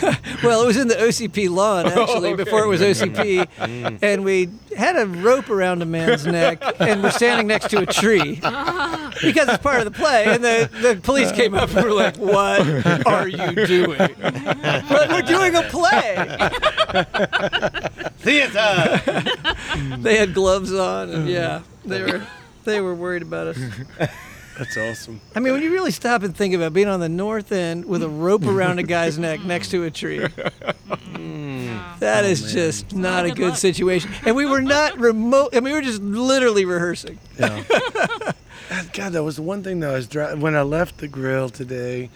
Well, 0.43 0.61
it 0.63 0.67
was 0.67 0.77
in 0.77 0.87
the 0.89 0.95
OCP 0.95 1.49
lawn 1.49 1.85
oh, 1.95 2.03
actually 2.03 2.35
before 2.35 2.63
it 2.63 2.67
was 2.67 2.81
OCP, 2.81 3.47
mm. 3.47 3.99
and 4.01 4.25
we 4.25 4.49
had 4.75 4.97
a 4.97 5.05
rope 5.05 5.49
around 5.49 5.81
a 5.81 5.85
man's 5.85 6.25
neck, 6.25 6.61
and 6.79 7.01
we're 7.01 7.11
standing 7.11 7.47
next 7.47 7.69
to 7.69 7.79
a 7.79 7.85
tree 7.85 8.35
because 8.35 9.47
it's 9.47 9.63
part 9.63 9.79
of 9.79 9.85
the 9.85 9.91
play. 9.91 10.25
And 10.25 10.43
the, 10.43 10.69
the 10.81 10.99
police 11.01 11.31
came 11.31 11.53
up 11.53 11.73
and 11.73 11.85
were 11.85 11.93
like, 11.93 12.17
"What 12.17 13.07
are 13.07 13.27
you 13.27 13.65
doing?" 13.65 13.99
We're 13.99 15.07
"We're 15.09 15.21
doing 15.21 15.55
a 15.55 15.63
play." 15.63 16.15
Theater. 18.17 19.01
They 19.99 20.17
had 20.17 20.33
gloves 20.33 20.73
on, 20.73 21.09
and 21.09 21.29
yeah, 21.29 21.61
they 21.85 22.01
were 22.01 22.27
they 22.65 22.81
were 22.81 22.95
worried 22.95 23.21
about 23.21 23.47
us. 23.47 23.59
That's 24.57 24.77
awesome. 24.77 25.19
I 25.35 25.39
mean, 25.39 25.53
when 25.53 25.63
you 25.63 25.71
really 25.71 25.91
stop 25.91 26.21
and 26.23 26.35
think 26.35 26.53
about 26.53 26.73
being 26.73 26.87
on 26.87 26.99
the 26.99 27.09
north 27.09 27.51
end 27.51 27.85
with 27.85 28.03
a 28.03 28.09
rope 28.09 28.45
around 28.45 28.79
a 28.79 28.83
guy's 28.83 29.17
neck 29.17 29.43
next 29.43 29.69
to 29.71 29.83
a 29.83 29.91
tree, 29.91 30.19
hmm. 30.27 31.77
that 31.99 32.23
oh, 32.23 32.27
is 32.27 32.53
just 32.53 32.93
not 32.95 33.25
a 33.25 33.29
Good 33.29 33.37
good 33.37 33.49
luck. 33.49 33.57
situation. 33.57 34.11
And 34.25 34.35
we 34.35 34.45
were 34.45 34.61
not 34.61 34.97
remote. 34.99 35.49
I 35.53 35.59
mean, 35.59 35.65
we 35.65 35.73
were 35.73 35.81
just 35.81 36.01
literally 36.01 36.65
rehearsing. 36.65 37.17
Yeah. 37.39 37.63
God, 38.93 39.13
that 39.13 39.23
was 39.23 39.35
the 39.37 39.41
one 39.41 39.63
thing 39.63 39.79
that 39.81 39.89
I 39.89 39.93
was 39.93 40.07
driving 40.07 40.39
when 40.39 40.55
I 40.55 40.61
left 40.61 40.97
the 40.97 41.07
grill 41.07 41.49
today, 41.49 42.09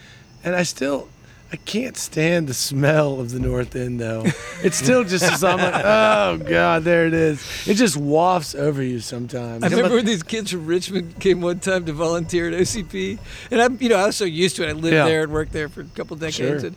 and 0.44 0.54
I 0.54 0.62
still. 0.62 1.08
I 1.50 1.56
can't 1.56 1.96
stand 1.96 2.46
the 2.46 2.52
smell 2.54 3.20
of 3.20 3.30
the 3.30 3.40
North 3.40 3.74
End 3.74 3.98
though. 4.00 4.24
It's 4.62 4.76
still 4.76 5.02
just 5.04 5.24
as 5.24 5.42
I'm 5.42 5.56
like, 5.58 5.82
oh 5.84 6.36
god, 6.46 6.84
there 6.84 7.06
it 7.06 7.14
is. 7.14 7.42
It 7.66 7.74
just 7.74 7.96
wafts 7.96 8.54
over 8.54 8.82
you 8.82 9.00
sometimes. 9.00 9.62
I 9.64 9.68
remember 9.68 9.96
when 9.96 10.04
these 10.04 10.22
kids 10.22 10.50
from 10.50 10.66
Richmond 10.66 11.18
came 11.20 11.40
one 11.40 11.60
time 11.60 11.86
to 11.86 11.92
volunteer 11.94 12.48
at 12.48 12.54
OCP, 12.54 13.18
and 13.50 13.62
I'm, 13.62 13.78
you 13.80 13.88
know, 13.88 13.96
I 13.96 14.06
was 14.06 14.16
so 14.16 14.24
used 14.26 14.56
to 14.56 14.64
it. 14.64 14.68
I 14.68 14.72
lived 14.72 14.92
Yeah. 14.94 15.06
there 15.06 15.22
and 15.22 15.32
worked 15.32 15.52
there 15.52 15.68
for 15.70 15.80
a 15.80 15.84
couple 15.84 16.16
decades, 16.16 16.36
Sure. 16.36 16.56
and 16.68 16.76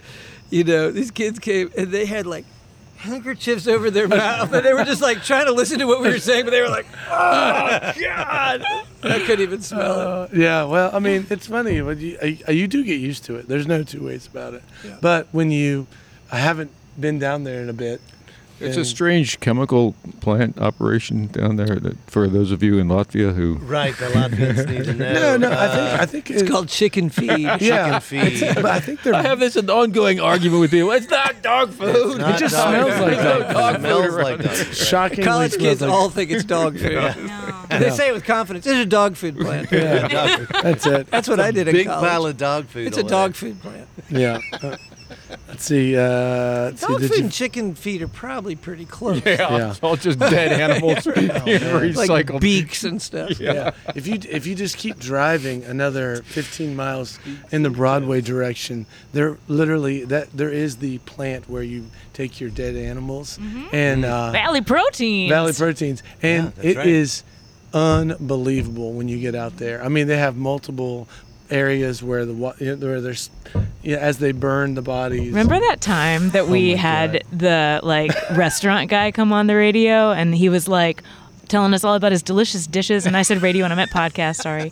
you 0.49 0.63
know, 0.63 0.89
these 0.91 1.11
kids 1.11 1.39
came 1.39 1.69
and 1.77 1.91
they 1.91 2.05
had 2.05 2.25
like 2.25 2.45
handkerchiefs 3.01 3.67
over 3.67 3.89
their 3.89 4.07
mouth, 4.07 4.53
and 4.53 4.65
they 4.65 4.73
were 4.73 4.83
just 4.83 5.01
like 5.01 5.23
trying 5.23 5.45
to 5.47 5.51
listen 5.51 5.79
to 5.79 5.85
what 5.85 6.01
we 6.01 6.09
were 6.09 6.19
saying, 6.19 6.45
but 6.45 6.51
they 6.51 6.61
were 6.61 6.69
like, 6.69 6.85
oh 7.09 7.93
god, 7.99 8.63
I 9.03 9.19
couldn't 9.25 9.41
even 9.41 9.61
smell 9.61 9.99
it. 9.99 10.07
Uh, 10.07 10.27
yeah, 10.33 10.63
well, 10.63 10.91
I 10.93 10.99
mean, 10.99 11.25
it's 11.29 11.47
funny, 11.47 11.81
but 11.81 11.97
you, 11.97 12.17
uh, 12.47 12.51
you 12.51 12.67
do 12.67 12.83
get 12.83 12.99
used 12.99 13.25
to 13.25 13.35
it. 13.35 13.47
There's 13.47 13.67
no 13.67 13.83
two 13.83 14.05
ways 14.05 14.27
about 14.27 14.53
it. 14.53 14.63
Yeah. 14.85 14.97
But 15.01 15.27
when 15.31 15.51
you, 15.51 15.87
I 16.31 16.37
haven't 16.37 16.71
been 16.99 17.19
down 17.19 17.43
there 17.43 17.61
in 17.61 17.69
a 17.69 17.73
bit. 17.73 18.01
It's 18.61 18.77
a 18.77 18.85
strange 18.85 19.39
chemical 19.39 19.95
plant 20.19 20.59
operation 20.59 21.27
down 21.27 21.55
there. 21.55 21.75
That 21.79 21.97
for 22.09 22.27
those 22.27 22.51
of 22.51 22.61
you 22.63 22.77
in 22.77 22.87
Latvia 22.87 23.33
who 23.33 23.55
right, 23.55 23.95
the 23.97 24.05
Latvians 24.07 24.67
need 24.69 24.83
to 24.85 24.93
know. 24.93 25.13
No, 25.13 25.37
no, 25.37 25.51
I 25.51 25.67
think 25.67 25.99
I 26.01 26.05
think 26.05 26.31
It's 26.31 26.49
called 26.49 26.69
chicken 26.69 27.09
feed. 27.09 27.29
yeah, 27.61 27.99
chicken 27.99 28.01
feed. 28.01 28.43
I 28.65 28.79
think 28.79 29.01
they're. 29.03 29.13
I 29.15 29.21
have 29.23 29.39
this 29.39 29.55
an 29.55 29.69
ongoing 29.69 30.19
argument 30.19 30.61
with 30.61 30.73
you. 30.73 30.91
It's 30.91 31.09
not 31.09 31.41
dog 31.41 31.71
food. 31.71 32.17
Not 32.19 32.39
just 32.39 32.55
dog 32.55 32.69
smells 32.73 32.93
food. 32.93 33.01
like 33.01 33.17
It 33.19 33.53
dog 33.53 33.73
food. 33.75 33.81
smells 33.81 34.15
like 34.15 34.37
dog 34.41 34.55
food. 34.55 34.75
shockingly 34.75 35.23
College 35.23 35.57
kids 35.57 35.81
like- 35.81 35.91
all 35.91 36.09
think 36.09 36.31
it's 36.31 36.43
dog 36.43 36.77
food. 36.77 36.93
No. 36.93 37.57
They 37.71 37.89
say 37.89 38.09
it 38.09 38.13
with 38.13 38.25
confidence. 38.25 38.67
It's 38.67 38.75
a 38.79 38.85
dog 38.85 39.15
food 39.15 39.37
plant. 39.39 39.71
Yeah, 39.71 40.05
Dog 40.09 40.39
food. 40.39 40.47
that's 40.61 40.85
it. 40.85 41.07
That's 41.07 41.29
what 41.29 41.39
I 41.39 41.51
did 41.51 41.69
in 41.69 41.73
Big 41.73 41.87
college. 41.87 42.09
pile 42.09 42.25
of 42.25 42.35
dog 42.37 42.65
food. 42.65 42.85
it's 42.87 42.97
a 42.97 43.03
dog 43.03 43.31
there. 43.31 43.53
food 43.53 43.61
plant. 43.61 43.87
Yeah. 44.09 44.39
Let's 45.61 45.67
see. 45.67 45.95
Uh, 45.95 46.01
let's. 46.71 46.81
Dog 46.81 46.99
Did 47.01 47.09
food 47.11 47.17
you, 47.19 47.23
and 47.25 47.31
chicken 47.31 47.75
feed 47.75 48.01
are 48.01 48.07
probably 48.07 48.55
pretty 48.55 48.85
close. 48.85 49.21
Yeah, 49.23 49.57
Yeah. 49.57 49.69
it's 49.69 49.79
all 49.83 49.95
just 49.95 50.17
dead 50.17 50.51
animals 50.59 51.03
being 51.05 51.29
recycled. 51.29 52.07
Like 52.09 52.39
beaks 52.41 52.83
and 52.83 52.99
stuff. 52.99 53.39
yeah. 53.39 53.69
If 53.93 54.07
you 54.07 54.17
if 54.27 54.47
you 54.47 54.55
just 54.55 54.77
keep 54.77 54.97
driving 54.97 55.63
another 55.63 56.23
15 56.23 56.75
miles 56.75 57.19
in 57.51 57.61
the 57.61 57.69
Broadway 57.69 58.21
direction, 58.21 58.87
there 59.13 59.37
literally 59.47 60.03
that 60.05 60.31
there 60.35 60.49
is 60.49 60.77
the 60.77 60.97
plant 60.99 61.47
where 61.47 61.61
you 61.63 61.85
take 62.13 62.41
your 62.41 62.49
dead 62.49 62.75
animals 62.75 63.37
and 63.71 64.03
uh, 64.03 64.31
Valley 64.31 64.61
Protein. 64.61 65.29
Valley 65.29 65.53
Proteins, 65.53 66.01
and 66.23 66.53
Yeah, 66.57 66.71
it 66.71 66.77
right. 66.77 66.87
is 66.87 67.23
unbelievable 67.71 68.93
when 68.93 69.07
you 69.07 69.19
get 69.19 69.35
out 69.35 69.57
there. 69.57 69.83
I 69.83 69.89
mean, 69.89 70.07
they 70.07 70.17
have 70.17 70.35
multiple 70.35 71.07
areas 71.51 72.01
where 72.01 72.25
the 72.25 72.33
wa- 72.33 72.53
you 72.59 72.75
know, 72.75 72.87
where 72.87 73.01
there's 73.01 73.29
yeah, 73.83 73.97
as 73.97 74.17
they 74.19 74.31
burn 74.31 74.75
the 74.75 74.81
bodies. 74.81 75.27
Remember 75.29 75.59
that 75.59 75.81
time 75.81 76.29
that 76.31 76.43
oh 76.43 76.51
we 76.51 76.73
Oh 76.73 76.77
had 76.77 77.23
the 77.31 77.79
like 77.83 78.11
restaurant 78.31 78.89
guy 78.89 79.11
come 79.11 79.33
on 79.33 79.47
the 79.47 79.55
radio 79.55 80.11
and 80.11 80.33
he 80.33 80.49
was 80.49 80.67
like 80.67 81.03
telling 81.47 81.73
us 81.73 81.83
all 81.83 81.95
about 81.95 82.11
his 82.13 82.23
delicious 82.23 82.65
dishes 82.65 83.05
and 83.05 83.17
I 83.17 83.23
said 83.23 83.41
radio 83.41 83.65
and 83.65 83.73
I 83.73 83.75
meant 83.75 83.91
podcast, 83.91 84.37
sorry. 84.37 84.71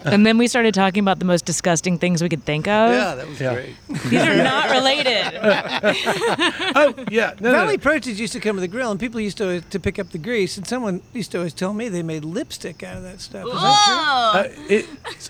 And 0.12 0.24
then 0.24 0.38
we 0.38 0.46
started 0.48 0.74
talking 0.74 1.02
about 1.02 1.18
the 1.18 1.24
most 1.24 1.44
disgusting 1.44 1.98
things 1.98 2.22
we 2.22 2.28
could 2.28 2.44
think 2.44 2.66
of. 2.66 2.90
Yeah, 2.92 3.14
that 3.16 3.28
was 3.28 3.40
Yeah. 3.40 3.54
great. 3.54 3.74
These 4.10 4.22
are 4.22 4.36
not 4.36 4.70
related. 4.70 5.38
Oh 6.72 6.94
yeah, 7.10 7.34
no, 7.40 7.50
no, 7.50 7.58
Valley 7.58 7.76
no. 7.76 7.82
Proteins 7.82 8.20
used 8.20 8.32
to 8.32 8.40
come 8.40 8.56
to 8.56 8.60
the 8.60 8.68
grill, 8.68 8.90
and 8.90 8.98
people 9.00 9.20
used 9.20 9.38
to 9.38 9.60
to 9.60 9.80
pick 9.80 9.98
up 9.98 10.10
the 10.10 10.18
grease. 10.18 10.56
And 10.56 10.66
someone 10.66 11.02
used 11.12 11.30
to 11.32 11.38
always 11.38 11.52
tell 11.54 11.72
me 11.74 11.88
they 11.88 12.02
made 12.02 12.24
lipstick 12.24 12.82
out 12.82 12.96
of 12.96 13.02
that 13.02 13.20
stuff. 13.20 13.46
Is 13.46 13.52
that 13.52 13.60
Uh, 14.34 14.44
it, 14.68 14.86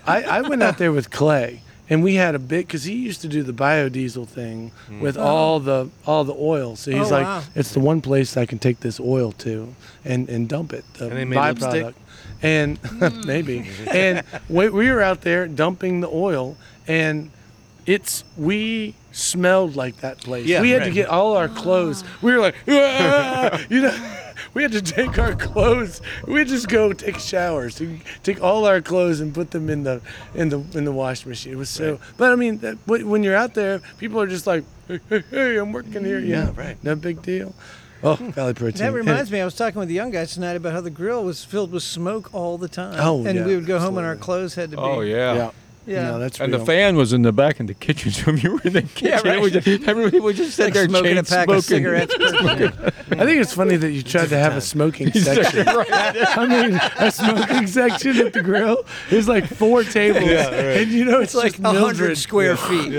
I, 0.07 0.23
I 0.23 0.41
went 0.43 0.63
out 0.63 0.79
there 0.79 0.93
with 0.93 1.11
Clay, 1.11 1.63
and 1.89 2.03
we 2.05 2.15
had 2.17 2.35
a 2.35 2.39
big 2.39 2.67
because 2.67 2.85
he 2.85 2.95
used 2.95 3.21
to 3.23 3.29
do 3.29 3.43
the 3.43 3.53
biodiesel 3.53 4.27
thing 4.29 4.73
with 5.01 5.17
all 5.17 5.61
the 5.61 5.89
all 6.07 6.25
the 6.25 6.35
oil. 6.39 6.77
So 6.77 6.91
he's 6.91 7.11
Oh, 7.11 7.17
like, 7.17 7.25
wow. 7.27 7.43
it's 7.55 7.73
the 7.73 7.81
one 7.81 8.01
place 8.01 8.37
I 8.37 8.47
can 8.47 8.59
take 8.59 8.81
this 8.81 9.01
oil 9.01 9.33
to 9.33 9.75
and 10.05 10.29
and 10.29 10.49
dump 10.49 10.73
it. 10.73 10.85
The 10.95 11.09
And 11.09 11.17
they 11.17 11.25
made 11.25 11.39
byproduct. 11.39 11.73
lipstick? 11.73 11.95
And 12.43 12.79
maybe, 13.27 13.69
and 13.91 14.23
we, 14.49 14.69
we 14.69 14.91
were 14.91 15.03
out 15.03 15.21
there 15.21 15.47
dumping 15.47 16.01
the 16.01 16.09
oil, 16.09 16.57
and 16.87 17.31
it's 17.87 18.25
we 18.37 18.95
smelled 19.13 19.77
like 19.77 19.99
that 19.99 20.19
place. 20.19 20.47
Yeah, 20.47 20.63
we 20.63 20.71
had 20.71 20.81
to 20.81 20.85
right. 20.87 20.95
get 20.95 21.09
all 21.09 21.37
our 21.37 21.49
clothes. 21.49 22.05
We 22.23 22.33
were 22.33 22.41
like, 22.41 22.57
"Ah," 22.69 23.61
you 23.71 23.83
know. 23.83 24.17
We 24.53 24.63
had 24.65 24.73
to 24.73 24.83
take 24.83 25.17
our 25.17 25.37
clothes. 25.37 26.01
We'd 26.27 26.49
just 26.49 26.69
go 26.69 26.93
take 26.93 27.21
showers, 27.21 27.77
to 27.77 28.01
take 28.25 28.43
all 28.43 28.67
our 28.67 28.81
clothes 28.81 29.21
and 29.21 29.33
put 29.33 29.53
them 29.53 29.71
in 29.71 29.85
the 29.85 30.01
in 30.35 30.49
the 30.49 30.59
in 30.75 30.85
the 30.85 30.91
wash 30.91 31.25
machine. 31.25 31.53
It 31.53 31.57
was 31.57 31.69
so. 31.69 32.01
But 32.17 32.33
I 32.33 32.35
mean, 32.35 32.59
that, 32.59 32.77
when 32.85 33.09
when 33.09 33.23
you're 33.23 33.37
out 33.37 33.55
there, 33.55 33.81
people 33.99 34.21
are 34.21 34.27
just 34.27 34.49
like, 34.49 34.65
"Hey, 34.89 34.99
hey, 35.09 35.23
hey 35.31 35.57
I'm 35.57 35.71
working 35.71 36.05
here." 36.05 36.19
Yeah, 36.19 36.47
Yeah, 36.47 36.53
right. 36.57 36.83
No 36.83 36.97
big 36.97 37.23
deal. 37.23 37.55
Oh, 38.03 38.15
Valley 38.15 38.55
Protein. 38.55 38.79
That 38.81 38.93
reminds 38.93 39.31
me, 39.31 39.41
I 39.41 39.45
was 39.45 39.55
talking 39.55 39.79
with 39.79 39.89
the 39.89 39.95
young 39.95 40.11
guys 40.11 40.33
tonight 40.33 40.55
about 40.57 40.73
how 40.73 40.81
the 40.81 40.91
grill 40.91 41.23
was 41.23 41.45
filled 41.45 41.71
with 41.73 41.83
smoke 41.83 42.33
all 42.33 42.57
the 42.59 42.69
time. 42.69 42.97
Oh, 42.99 43.25
and 43.27 43.39
yeah, 43.39 43.45
we 43.45 43.57
would 43.57 43.67
go 43.67 43.79
home 43.79 43.99
and 43.99 44.07
our 44.07 44.17
clothes 44.17 44.55
had 44.55 44.71
to 44.71 44.77
be. 44.77 44.83
Oh 44.83 45.01
yeah. 45.01 45.35
Yeah. 45.35 45.51
Yeah. 45.91 46.03
No, 46.13 46.19
that's 46.21 46.39
And 46.41 46.53
real. 46.53 46.61
the 46.61 46.67
fan 46.67 46.97
was 46.97 47.13
in 47.13 47.23
the 47.23 47.33
back 47.33 47.59
in 47.59 47.67
the 47.67 47.75
kitchen, 47.75 48.13
so 48.13 48.31
if 48.35 48.45
you 48.45 48.53
were 48.53 48.61
in 48.65 48.73
the 48.75 48.83
kitchen, 48.83 49.21
right. 49.29 49.39
it 49.39 49.41
was 49.41 49.53
just, 49.53 49.67
everybody 49.89 50.21
would 50.21 50.37
just 50.37 50.55
sit 50.57 50.65
Like 50.67 50.75
there 50.75 50.89
smoking 50.89 51.19
a 51.19 51.23
pack 51.25 51.45
smoking. 51.45 51.55
of 51.57 51.65
cigarettes. 51.65 52.15
I 52.21 53.25
think 53.27 53.41
it's 53.41 53.53
funny 53.55 53.77
that 53.77 53.91
you 53.91 54.03
tried 54.03 54.29
to 54.29 54.39
have 54.39 54.57
a 54.57 54.61
smoking 54.61 55.13
section. 55.13 55.67
I 55.69 56.47
mean, 56.47 56.81
a 56.99 57.11
smoking 57.11 57.67
section 57.67 58.17
at 58.19 58.33
the 58.33 58.43
grill. 58.43 58.85
There's 59.11 59.27
like 59.29 59.47
four 59.47 59.83
tables, 59.85 60.23
and 60.31 60.91
you 60.93 61.05
know 61.05 61.21
it's, 61.21 61.35
it's 61.35 61.43
like 61.43 61.53
just 61.53 61.65
a 61.65 61.69
hundred 61.69 61.83
Mildred. 61.99 62.19
square 62.19 62.57
feet. 62.57 62.91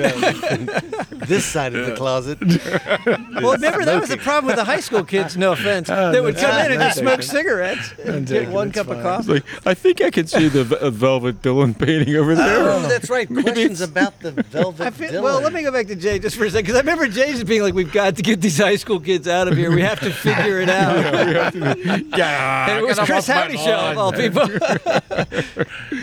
This 1.28 1.46
side 1.46 1.74
of 1.76 1.86
the 1.86 1.96
closet. 1.96 2.40
Well, 3.42 3.54
remember 3.54 3.86
that 3.86 4.00
was 4.02 4.10
the 4.10 4.18
problem 4.18 4.48
with 4.48 4.56
the 4.58 4.66
high 4.66 4.80
school 4.82 5.04
kids. 5.04 5.38
No 5.38 5.54
offense, 5.54 5.90
Oh, 5.90 6.12
that 6.12 6.22
would 6.22 6.36
that's 6.36 6.46
come 6.46 6.66
in 6.66 6.72
and 6.74 6.82
just 6.82 7.00
smoke 7.00 7.22
cigarettes 7.24 7.94
and 8.04 8.28
get 8.28 8.50
one 8.50 8.72
cup 8.72 8.88
of 8.90 9.02
coffee. 9.02 9.42
I 9.66 9.74
think 9.74 10.02
I 10.02 10.10
can 10.12 10.28
see 10.28 10.48
the 10.50 10.78
uh, 10.82 10.90
Velvet 10.90 11.42
Dylan 11.42 11.78
painting 11.78 12.16
over 12.16 12.36
there. 12.36 12.81
Oh, 12.86 12.88
that's 12.90 13.10
right. 13.10 13.28
Questions 13.32 13.82
about 13.82 14.20
the 14.20 14.32
velvet. 14.32 14.82
I 14.88 14.90
feel, 14.92 15.12
Dylan. 15.12 15.24
well, 15.24 15.42
let 15.42 15.54
me 15.54 15.64
go 15.64 15.72
back 15.72 15.88
to 15.88 15.96
Jay 15.96 16.20
just 16.20 16.36
for 16.36 16.46
a 16.46 16.50
second 16.50 16.64
because 16.66 16.76
I 16.76 16.80
remember 16.80 17.08
Jay 17.08 17.32
just 17.32 17.46
being 17.46 17.62
like, 17.62 17.74
"We've 17.74 17.92
got 17.92 18.16
to 18.18 18.22
get 18.22 18.42
these 18.42 18.58
high 18.58 18.76
school 18.76 19.00
kids 19.00 19.28
out 19.28 19.48
of 19.48 19.58
here. 19.58 19.72
We 19.74 19.82
have 19.82 20.00
to 20.02 20.12
figure 20.14 20.60
it 20.62 20.70
out. 20.70 21.54
yeah, 21.56 22.70
And 22.70 22.80
it 22.80 22.86
was 22.88 23.00
Chris 23.00 23.28
Howdyshell 23.28 23.92
of 23.92 23.98
all 23.98 24.12
people. 24.12 24.42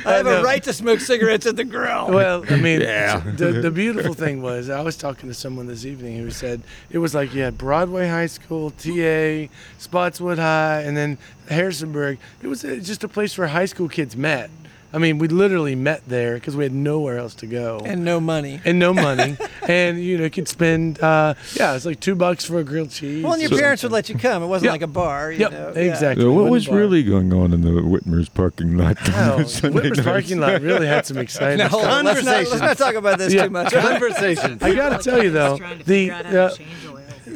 I 0.07 0.13
have 0.15 0.27
a 0.27 0.43
right 0.43 0.63
to 0.65 0.73
smoke 0.73 1.01
cigarettes 1.01 1.47
at 1.47 1.57
the 1.57 1.65
grill. 1.65 2.09
Well, 2.09 2.45
I 2.49 2.57
mean, 2.57 2.81
Yeah. 2.81 3.21
the, 3.37 3.53
the 3.53 3.71
beautiful 3.71 4.15
thing 4.15 4.43
was, 4.43 4.71
I 4.71 4.81
was 4.83 4.97
talking 4.97 5.29
to 5.29 5.35
someone 5.35 5.67
this 5.67 5.85
evening 5.85 6.17
who 6.19 6.31
said 6.31 6.63
it 6.91 6.99
was 6.99 7.15
like 7.15 7.35
you 7.35 7.43
had 7.43 7.59
Broadway 7.59 8.09
High 8.09 8.27
School, 8.27 8.71
TA, 8.71 9.47
Spotswood 9.79 10.39
High, 10.39 10.83
and 10.83 10.97
then 10.97 11.19
Harrisonburg. 11.49 12.19
It 12.43 12.47
was 12.49 12.65
uh, 12.65 12.79
just 12.83 13.05
a 13.05 13.09
place 13.09 13.37
where 13.37 13.49
high 13.49 13.65
school 13.67 13.89
kids 13.89 14.17
met. 14.17 14.51
I 14.91 14.97
mean, 14.97 15.19
we 15.19 15.29
literally 15.29 15.75
met 15.75 16.03
there 16.09 16.35
because 16.35 16.57
we 16.57 16.65
had 16.65 16.73
nowhere 16.73 17.19
else 17.19 17.35
to 17.37 17.47
go. 17.47 17.81
and 17.85 18.05
no 18.07 18.21
money. 18.21 18.61
and 18.65 18.79
no 18.79 18.95
money, 18.95 19.37
and 19.69 20.03
you 20.03 20.17
know, 20.17 20.25
you 20.25 20.31
could 20.31 20.49
spend, 20.49 20.99
uh, 21.03 21.35
yeah, 21.55 21.75
it's 21.75 21.85
like 21.85 22.01
two 22.01 22.15
bucks 22.15 22.45
for 22.47 22.59
a 22.59 22.65
grilled 22.65 22.91
cheese. 22.91 23.23
Well, 23.23 23.35
and 23.35 23.43
your 23.43 23.53
or 23.53 23.59
parents 23.59 23.83
would 23.83 23.93
let 23.93 24.09
you 24.09 24.17
come. 24.17 24.43
It 24.43 24.47
wasn't 24.47 24.65
Yep. 24.69 24.73
like 24.73 24.83
a 24.83 24.87
bar. 24.87 25.31
You 25.31 25.41
Yep, 25.41 25.53
know? 25.53 25.73
Yeah. 25.77 25.83
exactly. 25.83 26.23
So 26.25 26.33
what 26.33 26.45
Wasn't 26.45 26.53
was 26.53 26.67
a 26.67 26.71
bar. 26.71 26.79
really 26.79 27.03
going 27.03 27.33
on 27.35 27.53
in 27.53 27.61
the 27.61 27.83
Whitmer's 27.83 28.31
parking 28.31 28.79
lot? 28.79 28.97
Oh, 29.09 29.39
Whitmer's 29.63 29.99
night? 29.99 30.05
parking 30.07 30.41
lot 30.41 30.63
really 30.63 30.87
had 30.87 31.05
some 31.05 31.19
exciting 31.19 31.59
Now, 31.59 31.69
hold 31.69 31.85
on. 31.85 32.07
Let's 32.07 32.25
not, 32.25 32.47
let's 32.49 32.61
not 32.61 32.79
talk 32.79 32.95
about 32.95 33.19
this 33.19 33.35
Yeah. 33.35 33.45
too 33.45 33.51
much. 33.51 33.73
Conversations. 33.73 34.63
I 34.63 34.75
got 34.75 34.99
to 35.01 35.11
tell 35.11 35.23
you 35.23 35.31
though, 35.31 35.59
the 35.85 36.11
uh, 36.13 36.51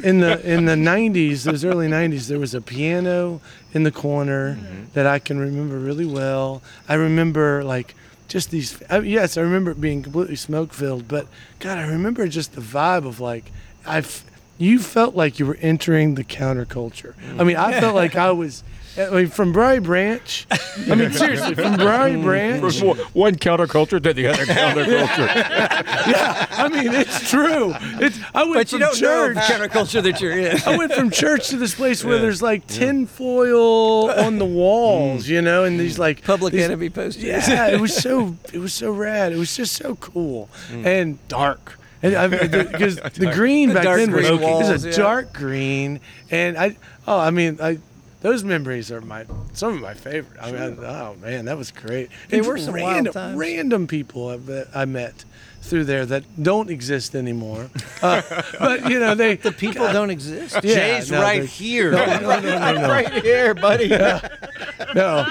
in 0.03 0.21
the 0.21 0.41
in 0.51 0.65
the 0.65 0.75
90s, 0.75 1.45
those 1.45 1.65
early 1.65 1.89
90s, 1.89 2.29
there 2.29 2.39
was 2.39 2.55
a 2.55 2.61
piano 2.61 3.41
in 3.73 3.83
the 3.83 3.91
corner 3.91 4.57
mm-hmm. 4.57 4.85
that 4.95 5.07
I 5.07 5.19
can 5.19 5.39
remember 5.39 5.79
really 5.79 6.07
well. 6.07 6.63
I 6.89 6.95
remember 6.95 7.65
like 7.65 7.95
just 8.29 8.51
these. 8.51 8.83
I, 8.91 8.99
yes, 9.01 9.37
I 9.37 9.43
remember 9.43 9.71
it 9.71 9.81
being 9.81 10.03
completely 10.03 10.37
smoke 10.37 10.73
filled, 10.73 11.09
but 11.09 11.27
God, 11.59 11.79
I 11.79 11.87
remember 11.87 12.27
just 12.29 12.55
the 12.55 12.61
vibe 12.61 13.07
of 13.07 13.21
like 13.21 13.53
I've. 13.87 14.25
You 14.63 14.79
felt 14.79 15.17
like 15.17 15.41
you 15.41 15.47
were 15.47 15.59
entering 15.61 16.15
the 16.15 16.23
counterculture. 16.23 17.15
I 17.37 17.43
mean, 17.43 17.57
I 17.57 17.81
felt 17.81 17.97
like 17.97 18.15
I 18.15 18.31
was. 18.31 18.63
I 18.97 19.09
mean, 19.11 19.29
from 19.29 19.53
Briery 19.53 19.83
Branch. 19.83 20.47
I 20.51 20.95
mean, 20.95 21.11
seriously, 21.13 21.55
from 21.57 21.75
Briery 21.75 22.13
mm-hmm. 22.13 22.23
Branch. 22.23 22.79
From 22.79 22.89
one- 22.89 22.99
one 22.99 23.35
counterculture 23.37 24.01
to 24.01 24.13
the 24.15 24.29
other 24.29 24.45
counterculture. 24.45 25.83
Yeah, 26.03 26.47
I 26.51 26.69
mean, 26.69 26.93
it's 26.93 27.29
true. 27.29 27.75
It's. 28.01 28.19
I 28.35 28.45
went 28.45 28.55
But 28.55 28.73
you 28.73 28.79
from 28.79 28.81
don't 28.81 28.95
church. 28.97 29.35
know 29.35 29.35
the 29.35 29.41
counterculture 29.41 30.03
that 30.03 30.21
you're 30.21 30.39
in. 30.39 30.59
I 30.65 30.77
went 30.77 30.93
from 30.93 31.11
church 31.11 31.49
to 31.49 31.57
this 31.57 31.75
place 31.75 32.05
where 32.05 32.19
there's 32.19 32.43
like 32.43 32.67
tinfoil 32.67 34.11
on 34.11 34.39
the 34.39 34.45
walls, 34.45 35.29
you 35.29 35.43
know, 35.43 35.65
and 35.65 35.79
these 35.81 35.99
like 35.99 36.23
Public 36.23 36.53
these- 36.53 36.63
enemy 36.63 36.89
posters. 36.89 37.25
Yeah, 37.25 37.69
it 37.69 37.81
was 37.81 37.97
so 37.97 38.37
it 38.53 38.59
was 38.59 38.75
so 38.75 38.93
rad. 38.93 39.33
It 39.33 39.39
was 39.39 39.57
just 39.57 39.75
so 39.75 39.97
cool 39.97 40.49
mm. 40.71 40.87
and 40.87 41.19
dark. 41.29 41.79
And 42.03 42.31
because 42.73 42.97
the 42.97 43.31
green 43.33 43.69
The 43.69 43.75
back 43.77 43.85
then 43.85 44.13
was, 44.13 44.27
green 44.29 44.41
was 44.41 44.69
walls, 44.69 44.85
a 44.85 44.91
yeah. 44.91 44.97
dark 44.97 45.33
green, 45.33 46.01
and 46.31 46.59
I 46.59 46.77
oh 47.07 47.19
I 47.19 47.31
mean 47.31 47.59
I. 47.61 47.79
Those 48.23 48.45
memories 48.45 48.93
are 48.93 49.01
my 49.01 49.27
some 49.53 49.75
of 49.75 49.81
my 49.81 49.95
favorite. 49.95 50.39
I 50.41 50.53
mean, 50.53 50.79
I, 50.85 51.09
oh 51.11 51.17
man, 51.17 51.47
that 51.47 51.59
was 51.59 51.73
great. 51.73 52.09
They 52.29 52.39
And 52.39 52.47
were 52.47 52.57
some 52.57 52.75
wild 52.75 52.87
random, 52.95 53.13
times. 53.13 53.37
random 53.37 53.87
people 53.89 54.29
I 54.29 54.83
I 54.83 54.85
met 54.85 55.25
through 55.63 55.85
there 55.85 56.05
that 56.05 56.25
don't 56.43 56.69
exist 56.71 57.15
anymore. 57.15 57.71
Uh, 58.03 58.21
but 58.59 58.91
you 58.91 58.99
know 58.99 59.15
they 59.15 59.37
The 59.37 59.53
people 59.53 59.91
don't 59.93 60.11
exist. 60.11 60.57
Yeah, 60.63 60.75
Jay's 60.75 61.11
no, 61.11 61.23
right 61.23 61.45
here. 61.45 61.93
No, 61.93 62.05
no, 62.05 62.21
no, 62.41 62.41
no, 62.41 62.73
no. 62.83 62.89
right 62.89 63.13
here, 63.23 63.55
buddy. 63.55 63.89
no. 64.95 65.27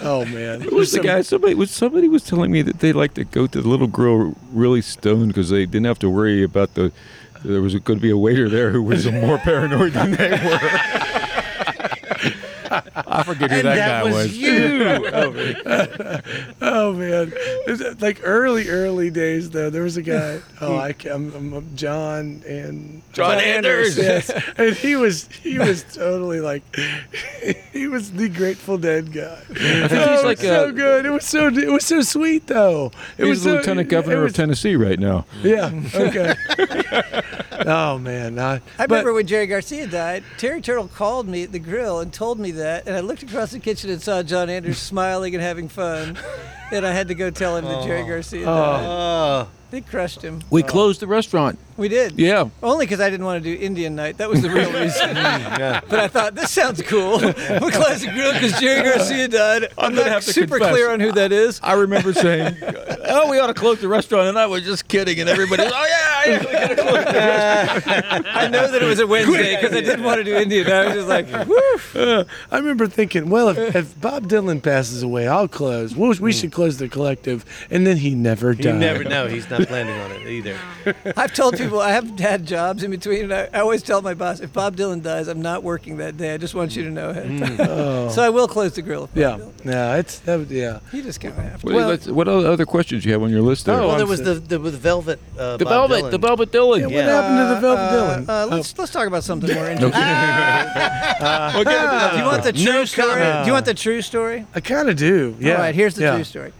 Oh 0.00 0.24
man, 0.24 0.60
Who 0.60 0.76
was 0.76 0.90
the 0.90 0.96
Some- 0.98 1.06
guy? 1.06 1.22
Somebody 1.22 1.54
was 1.54 1.70
somebody 1.70 2.08
was 2.08 2.24
telling 2.24 2.50
me 2.50 2.62
that 2.62 2.80
they 2.80 2.92
like 2.92 3.14
to 3.14 3.24
go 3.24 3.46
to 3.46 3.60
the 3.62 3.68
little 3.68 3.86
grill 3.86 4.34
really 4.52 4.82
stoned 4.82 5.28
because 5.28 5.50
they 5.50 5.66
didn't 5.66 5.86
have 5.86 6.00
to 6.00 6.10
worry 6.10 6.42
about 6.42 6.74
the. 6.74 6.92
There 7.44 7.60
was 7.60 7.74
going 7.74 7.98
to 7.98 8.02
be 8.02 8.10
a 8.10 8.16
waiter 8.16 8.48
there 8.48 8.70
who 8.70 8.80
was 8.82 9.04
more 9.10 9.36
paranoid 9.38 9.94
than 9.94 10.12
they 10.12 10.30
were. 10.30 11.11
I 12.72 13.22
forget 13.24 13.50
who 13.50 13.56
and 13.58 13.66
that, 13.68 13.74
that 13.76 14.02
guy 14.02 14.04
was, 14.04 14.14
was. 14.14 14.38
you. 14.38 14.82
Oh, 16.62 16.88
oh 16.88 16.92
man, 16.94 17.32
Is 17.66 18.00
like 18.00 18.20
early, 18.22 18.68
early 18.68 19.10
days 19.10 19.50
though. 19.50 19.70
There 19.70 19.82
was 19.82 19.96
a 19.96 20.02
guy. 20.02 20.40
Oh, 20.60 20.76
I 20.76 20.94
I'm, 21.10 21.34
I'm 21.34 21.76
John 21.76 22.40
and 22.46 23.02
John 23.12 23.38
Anders. 23.40 23.98
Yes, 23.98 24.30
and 24.56 24.76
he 24.76 24.94
was 24.94 25.26
he 25.42 25.58
was 25.58 25.82
totally 25.92 26.40
like 26.40 26.62
he 27.72 27.88
was 27.88 28.12
the 28.12 28.28
Grateful 28.28 28.78
Dead 28.78 29.12
guy. 29.12 29.38
I 29.50 29.88
think 29.88 29.90
he's 29.90 30.20
oh, 30.20 30.22
like 30.24 30.38
so 30.38 30.68
a- 30.68 30.72
good. 30.72 31.04
It 31.04 31.10
was 31.10 31.24
so 31.26 31.48
it 31.48 31.68
was 31.68 31.84
so 31.84 32.00
sweet 32.02 32.46
though. 32.46 32.92
It 33.18 33.24
He's 33.24 33.28
was 33.30 33.42
the 33.44 33.50
so- 33.50 33.56
lieutenant 33.56 33.88
governor 33.88 34.22
was- 34.22 34.32
of 34.32 34.36
Tennessee 34.36 34.76
right 34.76 35.00
now. 35.00 35.26
Yeah. 35.42 35.72
Okay. 35.94 36.34
Oh 37.66 37.98
man, 37.98 38.38
I, 38.38 38.54
I 38.54 38.60
but- 38.78 38.90
remember 38.90 39.14
when 39.14 39.26
Jerry 39.26 39.46
Garcia 39.46 39.86
died, 39.86 40.24
Terry 40.38 40.60
Turtle 40.60 40.88
called 40.88 41.28
me 41.28 41.42
at 41.44 41.52
the 41.52 41.58
grill 41.58 42.00
and 42.00 42.12
told 42.12 42.38
me 42.38 42.50
that, 42.52 42.86
and 42.86 42.96
I 42.96 43.00
looked 43.00 43.22
across 43.22 43.52
the 43.52 43.58
kitchen 43.60 43.90
and 43.90 44.00
saw 44.00 44.22
John 44.22 44.48
Anders 44.50 44.78
smiling 44.92 45.34
and 45.34 45.42
having 45.42 45.68
fun, 45.68 46.18
and 46.70 46.86
I 46.86 46.92
had 46.92 47.08
to 47.08 47.14
go 47.14 47.30
tell 47.30 47.56
him 47.56 47.64
that 47.66 47.84
Jerry 47.84 48.02
oh. 48.02 48.06
Garcia 48.06 48.42
oh. 48.42 48.44
died. 48.44 48.86
Oh, 48.86 49.48
They 49.70 49.80
crushed 49.80 50.22
him. 50.22 50.42
We 50.50 50.62
closed 50.62 51.00
the 51.00 51.06
restaurant. 51.06 51.58
We 51.78 51.88
did. 51.88 52.18
Yeah. 52.18 52.50
Only 52.62 52.84
because 52.84 53.00
I 53.00 53.08
didn't 53.08 53.24
want 53.24 53.42
to 53.42 53.56
do 53.56 53.62
Indian 53.62 53.96
night. 53.96 54.18
That 54.18 54.28
was 54.28 54.42
the 54.42 54.50
real 54.50 54.70
reason. 54.80 55.16
Mm, 55.16 55.82
but 55.88 56.00
I 56.00 56.08
thought 56.08 56.34
this 56.34 56.50
sounds 56.50 56.82
cool. 56.82 57.18
We'll 57.62 57.70
close 57.70 58.02
the 58.02 58.10
grill 58.12 58.32
because 58.32 58.58
Jerry 58.60 58.82
Garcia 58.82 59.28
died. 59.28 59.64
I'm, 59.78 59.94
gonna 59.94 60.02
not 60.02 60.08
have 60.08 60.24
to 60.24 60.32
super 60.32 60.58
confess. 60.58 60.74
clear 60.74 60.90
on 60.90 61.00
who 61.00 61.12
that 61.12 61.32
is. 61.32 61.60
I 61.62 61.74
remember 61.74 62.12
saying, 62.12 62.56
"Oh, 63.06 63.30
we 63.30 63.38
ought 63.38 63.48
to 63.48 63.54
close 63.54 63.80
the 63.80 63.88
restaurant," 63.88 64.28
and 64.28 64.38
I 64.38 64.46
was 64.46 64.62
just 64.64 64.88
kidding, 64.88 65.20
and 65.20 65.28
everybody, 65.28 65.62
was, 65.64 65.72
"Oh 65.74 65.86
yeah, 65.86 66.11
yeah, 66.26 66.38
we 66.40 66.52
gotta 66.52 66.74
close 66.76 67.04
the 67.04 67.12
restaurant." 67.12 68.26
I 68.36 68.48
know 68.48 68.70
that 68.70 68.82
it 68.82 68.86
was 68.86 68.98
a 69.00 69.06
Wednesday 69.06 69.56
because 69.56 69.76
I 69.76 69.80
didn't 69.80 70.04
want 70.04 70.18
to 70.18 70.24
do 70.24 70.36
Indian. 70.36 70.70
I 70.70 70.84
was 70.86 70.94
just 70.94 71.08
like, 71.08 71.26
woo. 71.48 72.00
Uh, 72.00 72.24
I 72.50 72.58
remember 72.58 72.86
thinking, 72.86 73.28
well, 73.30 73.48
if, 73.48 73.74
if 73.76 74.00
Bob 74.00 74.28
Dylan 74.28 74.62
passes 74.62 75.02
away, 75.02 75.26
I'll 75.28 75.48
close. 75.48 75.94
We'll, 75.94 76.14
we 76.20 76.32
should 76.32 76.52
close 76.52 76.78
the 76.78 76.88
collective, 76.88 77.44
and 77.70 77.86
then 77.86 77.96
he 77.98 78.14
never 78.14 78.52
you 78.52 78.62
died. 78.64 78.78
never 78.80 79.04
know. 79.04 79.26
He's 79.28 79.48
not 79.50 79.62
planning 79.68 79.98
on 80.00 80.12
it 80.12 80.26
either. 80.28 80.56
I've 81.16 81.32
told 81.34 81.56
people 81.56 81.80
I 81.80 81.90
have 81.92 82.18
had 82.18 82.46
jobs 82.46 82.82
in 82.82 82.90
between, 82.90 83.24
and 83.24 83.34
I, 83.34 83.48
I 83.52 83.60
always 83.60 83.82
tell 83.82 84.02
my 84.02 84.14
boss, 84.14 84.40
if 84.40 84.52
Bob 84.52 84.76
Dylan 84.76 85.02
dies, 85.02 85.28
I'm 85.28 85.42
not 85.42 85.62
working 85.62 85.96
that 85.98 86.16
day. 86.16 86.34
I 86.34 86.36
just 86.38 86.54
want 86.54 86.74
you 86.76 86.84
to 86.84 86.90
know 86.90 87.10
ahead 87.10 87.30
of 87.30 87.56
time. 87.58 88.10
So 88.10 88.22
I 88.22 88.28
will 88.30 88.48
close 88.48 88.74
the 88.74 88.82
grill. 88.82 89.04
If 89.04 89.10
Bob 89.10 89.16
Yeah, 89.18 89.30
Dylan- 89.38 89.64
yeah, 89.64 89.96
it's 89.96 90.18
that, 90.20 90.50
yeah. 90.50 90.80
You 90.92 91.02
just 91.02 91.20
kind 91.20 91.36
of 91.36 91.42
have 91.44 91.60
to. 91.62 91.72
What, 91.72 91.86
let's- 91.86 92.06
what 92.08 92.28
other 92.28 92.66
questions 92.66 93.04
you 93.04 93.12
have 93.12 93.22
on 93.22 93.30
your 93.30 93.42
list 93.42 93.66
there? 93.66 93.76
Oh, 93.80 93.88
well, 93.88 93.96
there 93.96 94.06
was 94.06 94.20
so- 94.20 94.34
the, 94.34 94.58
the 94.58 94.70
Velvet. 94.70 95.20
Uh, 95.38 95.56
the 95.56 95.64
Bob 95.64 95.90
Velvet, 95.90 96.08
Dylan. 96.08 96.10
The 96.12 96.18
Velvet 96.18 96.52
Dylan. 96.52 96.80
Yeah, 96.80 96.84
what 96.86 96.92
Yeah. 96.94 97.22
happened 97.22 97.38
to 97.38 97.54
the 97.54 97.60
Velvet 97.60 97.82
Uh, 97.82 97.92
Dylan? 97.94 98.28
Uh, 98.28 98.46
let's 98.56 98.78
let's 98.78 98.92
talk 98.92 99.06
about 99.06 99.24
something 99.24 99.52
more 99.54 99.66
interesting. 99.68 99.92
Okay. 101.62 102.10
Do 102.12 102.18
you 102.18 102.24
want 102.24 102.42
the 102.42 102.52
true 102.52 102.64
No 102.72 102.84
story? 102.84 103.08
comment. 103.12 103.44
Do 103.44 103.46
you 103.48 103.52
want 103.52 103.64
the 103.66 103.74
true 103.74 104.02
story? 104.02 104.46
I 104.54 104.60
kind 104.60 104.88
of 104.88 104.96
do. 104.96 105.36
Yeah. 105.38 105.54
All 105.54 105.58
right, 105.60 105.74
here's 105.74 105.94
the 105.94 106.02
yeah. 106.02 106.14
true 106.14 106.24
story. 106.24 106.52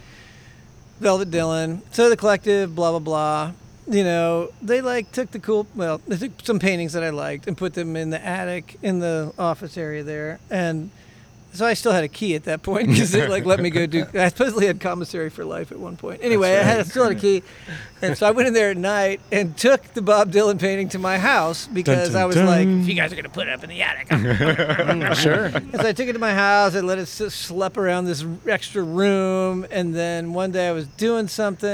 Velvet 1.00 1.30
Dylan. 1.30 1.80
So 1.90 2.08
the 2.08 2.16
collective, 2.16 2.74
blah 2.74 2.90
blah 2.90 2.98
blah. 3.00 3.52
You 3.88 4.04
know, 4.04 4.50
they 4.62 4.80
like 4.80 5.10
took 5.12 5.32
the 5.32 5.40
cool. 5.40 5.66
Well, 5.74 6.00
they 6.06 6.16
took 6.16 6.32
some 6.44 6.58
paintings 6.60 6.92
that 6.92 7.02
I 7.02 7.10
liked 7.10 7.46
and 7.48 7.56
put 7.56 7.74
them 7.74 7.96
in 7.96 8.10
the 8.10 8.24
attic 8.24 8.76
in 8.82 9.00
the 9.00 9.32
office 9.38 9.76
area 9.76 10.02
there, 10.04 10.38
and 10.50 10.90
so 11.52 11.66
I 11.66 11.74
still 11.74 11.92
had 11.92 12.02
a 12.04 12.08
key 12.08 12.34
at 12.34 12.44
that 12.44 12.62
point 12.62 12.88
because 12.88 13.12
they 13.12 13.26
like 13.28 13.44
let 13.44 13.60
me 13.60 13.70
go 13.70 13.86
do. 13.86 14.06
I 14.14 14.28
supposedly 14.28 14.66
had 14.66 14.80
commissary 14.80 15.30
for 15.30 15.44
life 15.44 15.70
at 15.72 15.78
one 15.78 15.96
point. 15.96 16.20
Anyway, 16.22 16.50
I 16.56 16.62
had 16.62 16.80
I 16.80 16.82
still 16.84 17.04
had 17.04 17.12
a 17.12 17.20
key, 17.20 17.42
and 18.00 18.16
so 18.16 18.26
I 18.26 18.30
went 18.30 18.48
in 18.48 18.54
there 18.54 18.70
at 18.70 18.76
night 18.76 19.20
and 19.30 19.56
took 19.56 19.82
the 19.94 20.02
Bob 20.02 20.32
Dylan 20.32 20.58
painting 20.60 20.88
to 20.90 20.98
my 20.98 21.18
house 21.18 21.66
because 21.66 22.12
dun, 22.12 22.22
I 22.22 22.24
was 22.26 22.36
dun. 22.36 22.46
like, 22.46 22.66
if 22.66 22.88
you 22.88 22.94
guys 22.94 23.12
are 23.12 23.16
gonna 23.16 23.28
put 23.28 23.48
it 23.48 23.52
up 23.52 23.62
in 23.62 23.70
the 23.70 23.82
attic, 23.82 24.08
Sure. 25.18 25.44
and 25.46 25.72
so 25.80 25.86
I 25.88 25.92
took 25.92 26.08
it 26.08 26.14
to 26.14 26.18
my 26.18 26.34
house 26.34 26.74
and 26.74 26.86
let 26.86 26.98
it 26.98 27.02
s- 27.02 27.34
slep 27.34 27.76
around 27.76 28.06
this 28.06 28.24
extra 28.46 28.82
room. 28.82 29.66
And 29.70 29.94
then 29.94 30.32
one 30.32 30.52
day 30.52 30.68
I 30.68 30.72
was 30.72 30.86
doing 30.86 31.28
something 31.28 31.68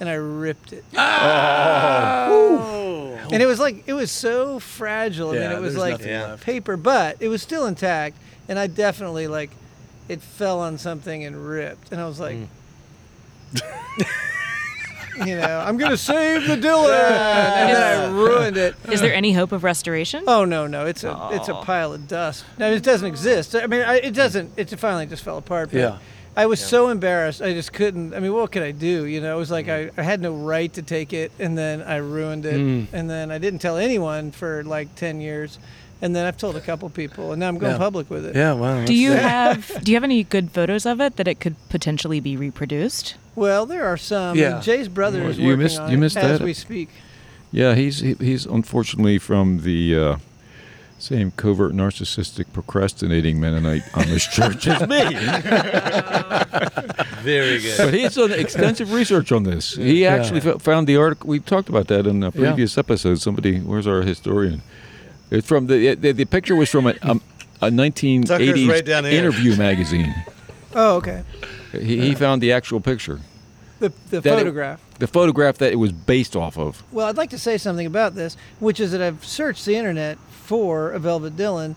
and 0.00 0.08
I 0.08 0.14
ripped 0.14 0.72
it. 0.72 0.84
Oh. 0.94 2.58
oh. 2.60 3.28
And 3.32 3.42
it 3.42 3.46
was 3.46 3.58
like, 3.60 3.84
it 3.86 3.92
was 3.94 4.10
so 4.10 4.58
fragile. 4.58 5.30
I 5.30 5.34
Yeah, 5.36 5.48
mean, 5.48 5.58
it 5.58 5.60
was 5.60 5.74
there's 5.74 5.98
like 6.00 6.04
Yeah. 6.06 6.36
paper, 6.40 6.76
but 6.76 7.16
it 7.20 7.28
was 7.28 7.42
still 7.42 7.66
intact. 7.66 8.16
And 8.48 8.58
I 8.58 8.66
definitely, 8.66 9.26
like, 9.28 9.50
it 10.08 10.20
fell 10.20 10.60
on 10.60 10.78
something 10.78 11.24
and 11.24 11.46
ripped. 11.46 11.92
And 11.92 12.00
I 12.00 12.06
was 12.06 12.18
like, 12.20 12.36
you 15.26 15.36
know, 15.36 15.62
I'm 15.64 15.76
going 15.76 15.90
to 15.90 15.96
save 15.96 16.46
the 16.48 16.56
Dylan. 16.66 16.90
And 16.92 17.76
then 17.76 18.00
I 18.00 18.12
ruined 18.12 18.56
it. 18.56 18.74
Is 18.90 19.00
there 19.00 19.14
any 19.14 19.32
hope 19.32 19.52
of 19.52 19.62
restoration? 19.62 20.24
Oh 20.26 20.44
no, 20.44 20.66
no, 20.66 20.86
it's 20.86 21.04
a 21.04 21.28
it's 21.32 21.48
a 21.48 21.54
pile 21.54 21.92
of 21.92 22.08
dust. 22.08 22.44
No, 22.58 22.70
it 22.72 22.82
doesn't 22.82 23.06
exist. 23.06 23.54
I 23.54 23.66
mean, 23.66 23.82
I, 23.82 23.96
it 23.96 24.14
doesn't. 24.14 24.52
It 24.56 24.70
finally 24.78 25.06
just 25.06 25.22
fell 25.22 25.38
apart. 25.38 25.70
But 25.70 25.78
Yeah. 25.78 25.98
I 26.34 26.46
was 26.46 26.60
so 26.60 26.88
embarrassed. 26.88 27.42
I 27.42 27.52
just 27.52 27.74
couldn't. 27.74 28.14
I 28.14 28.18
mean, 28.20 28.32
what 28.32 28.50
could 28.52 28.62
I 28.62 28.70
do? 28.70 29.04
You 29.04 29.20
know, 29.20 29.36
it 29.36 29.38
was 29.38 29.50
like 29.50 29.68
I, 29.68 29.90
I 29.98 30.02
had 30.02 30.22
no 30.22 30.34
right 30.34 30.72
to 30.72 30.80
take 30.82 31.12
it, 31.12 31.30
and 31.38 31.58
then 31.58 31.82
I 31.82 31.96
ruined 31.96 32.46
it, 32.46 32.54
Mm. 32.58 32.86
and 32.94 33.10
then 33.10 33.30
I 33.30 33.36
didn't 33.36 33.58
tell 33.60 33.76
anyone 33.76 34.30
for 34.30 34.64
like 34.64 34.94
ten 34.94 35.20
years, 35.20 35.58
and 36.02 36.14
then 36.14 36.26
I've 36.26 36.36
told 36.36 36.56
a 36.56 36.60
couple 36.60 36.90
people, 36.90 37.32
and 37.32 37.40
now 37.40 37.48
I'm 37.48 37.56
going 37.58 37.72
Yeah. 37.72 37.78
public 37.78 38.10
with 38.10 38.26
it. 38.26 38.36
Yeah. 38.36 38.52
Wow. 38.52 38.84
Do 38.84 38.92
you 38.94 39.12
have 39.12 39.82
Do 39.82 39.90
you 39.92 39.96
have 39.96 40.04
any 40.04 40.24
good 40.24 40.50
photos 40.50 40.84
of 40.84 41.00
it 41.00 41.16
that 41.16 41.26
it 41.26 41.40
could 41.40 41.56
potentially 41.70 42.20
be 42.20 42.36
reproduced? 42.36 43.14
Well, 43.34 43.64
there 43.64 43.86
are 43.86 43.96
some. 43.96 44.36
Yeah. 44.36 44.56
and 44.56 44.62
Jay's 44.62 44.88
brother 44.88 45.20
Well, 45.20 45.30
is 45.30 45.38
you 45.38 45.46
working 45.46 45.62
missed- 45.62 45.80
on 45.80 45.90
you 45.90 45.96
it 45.96 46.00
missed 46.00 46.16
as 46.18 46.40
we 46.40 46.52
speak. 46.52 46.90
Yeah, 47.50 47.74
he's 47.74 48.00
he, 48.00 48.14
he's 48.14 48.44
unfortunately 48.46 49.18
from 49.18 49.60
the 49.62 49.96
uh, 49.96 50.16
same 50.98 51.30
covert 51.32 51.72
narcissistic 51.74 52.46
procrastinating 52.52 53.40
Mennonite 53.40 53.82
Amish 53.92 54.30
church 54.32 54.66
as 54.68 54.86
me. 54.88 54.98
Very 57.22 57.60
good. 57.60 57.78
But 57.78 57.94
he's 57.94 58.14
done 58.14 58.32
extensive 58.32 58.92
research 58.92 59.32
on 59.32 59.44
this. 59.44 59.74
He 59.76 60.06
actually 60.06 60.40
fo- 60.40 60.58
found 60.58 60.86
the 60.86 60.96
article. 60.96 61.28
We 61.28 61.40
talked 61.40 61.68
about 61.68 61.88
that 61.88 62.06
in 62.06 62.22
a 62.22 62.32
previous 62.32 62.76
episode. 62.78 63.20
Somebody, 63.20 63.58
where's 63.60 63.86
our 63.86 64.02
historian? 64.02 64.62
It's 65.32 65.46
from 65.48 65.66
the 65.66 65.94
the, 65.94 66.12
the 66.12 66.24
picture 66.26 66.54
was 66.54 66.68
from 66.68 66.86
a, 66.86 66.94
um, 67.02 67.20
a 67.62 67.70
Tucker's 67.70 67.74
1980s 67.74 68.68
right 68.68 68.88
interview 69.12 69.56
magazine. 69.56 70.14
Oh, 70.74 70.96
okay. 70.96 71.22
He, 71.72 72.00
he 72.00 72.14
found 72.14 72.40
the 72.42 72.52
actual 72.52 72.80
picture, 72.80 73.20
The 73.78 73.90
the 74.08 74.20
That 74.22 74.26
it- 74.26 74.38
photograph. 74.38 74.80
the 75.00 75.06
photograph 75.06 75.58
that 75.58 75.70
it 75.70 75.76
was 75.76 75.92
based 75.92 76.34
off 76.34 76.56
of. 76.56 76.82
Well, 76.90 77.06
I'd 77.08 77.18
like 77.18 77.28
to 77.28 77.38
say 77.38 77.58
something 77.58 77.86
about 77.86 78.14
this, 78.14 78.38
which 78.58 78.80
is 78.80 78.92
that 78.92 79.02
I've 79.02 79.22
searched 79.22 79.66
the 79.66 79.76
internet 79.76 80.16
for 80.30 80.90
a 80.92 80.98
Velvet 80.98 81.36
Dylan, 81.36 81.74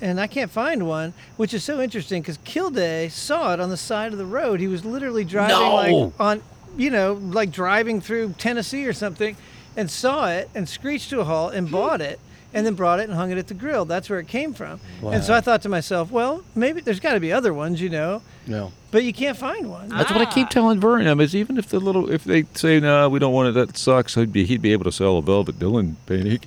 and 0.00 0.18
I 0.18 0.26
can't 0.28 0.50
find 0.50 0.88
one, 0.88 1.12
which 1.36 1.52
is 1.52 1.62
so 1.62 1.78
interesting 1.78 2.22
because 2.22 2.38
Kilday 2.38 3.10
saw 3.10 3.52
it 3.52 3.60
on 3.60 3.68
the 3.68 3.76
side 3.76 4.12
of 4.12 4.18
the 4.18 4.24
road. 4.24 4.60
He 4.60 4.66
was 4.66 4.86
literally 4.86 5.24
driving 5.24 5.58
No! 5.58 5.74
like 5.74 6.12
on, 6.18 6.42
you 6.78 6.88
know, 6.88 7.12
like 7.22 7.50
driving 7.52 8.00
through 8.00 8.34
Tennessee 8.38 8.86
or 8.86 8.94
something, 8.94 9.36
and 9.76 9.90
saw 9.90 10.28
it 10.30 10.48
and 10.54 10.66
screeched 10.66 11.10
to 11.10 11.20
a 11.20 11.24
halt 11.24 11.52
and 11.52 11.70
bought 11.70 12.00
it. 12.00 12.18
And 12.56 12.64
then 12.64 12.74
brought 12.74 13.00
it 13.00 13.04
and 13.04 13.12
hung 13.12 13.30
it 13.30 13.38
at 13.38 13.48
the 13.48 13.54
grill. 13.54 13.84
That's 13.84 14.08
where 14.08 14.18
it 14.18 14.28
came 14.28 14.54
from. 14.54 14.80
And 15.04 15.22
so 15.22 15.34
I 15.34 15.40
thought 15.42 15.60
to 15.62 15.68
myself, 15.68 16.10
well, 16.10 16.42
maybe 16.54 16.80
there's 16.80 17.00
got 17.00 17.12
to 17.12 17.20
be 17.20 17.30
other 17.30 17.52
ones, 17.52 17.80
you 17.82 17.90
know, 17.90 18.22
No. 18.46 18.72
but 18.90 19.04
you 19.04 19.12
can't 19.12 19.36
find 19.36 19.68
one. 19.68 19.90
That's 19.90 20.10
what 20.10 20.22
I 20.22 20.24
keep 20.24 20.46
ah. 20.46 20.50
telling 20.50 20.80
Vernon. 20.80 21.20
Is 21.20 21.36
even 21.36 21.58
if 21.58 21.68
the 21.68 21.78
little 21.78 22.10
if 22.10 22.24
they 22.24 22.44
say 22.54 22.80
no, 22.80 23.08
we 23.10 23.18
don't 23.18 23.34
want 23.34 23.50
it, 23.50 23.52
that 23.52 23.76
sucks. 23.76 24.14
He'd 24.14 24.32
be 24.32 24.44
he'd 24.46 24.62
be 24.62 24.72
able 24.72 24.84
to 24.84 24.92
sell 24.92 25.18
a 25.18 25.22
Velvet 25.22 25.58
Dylan 25.58 25.96
painting. 26.06 26.40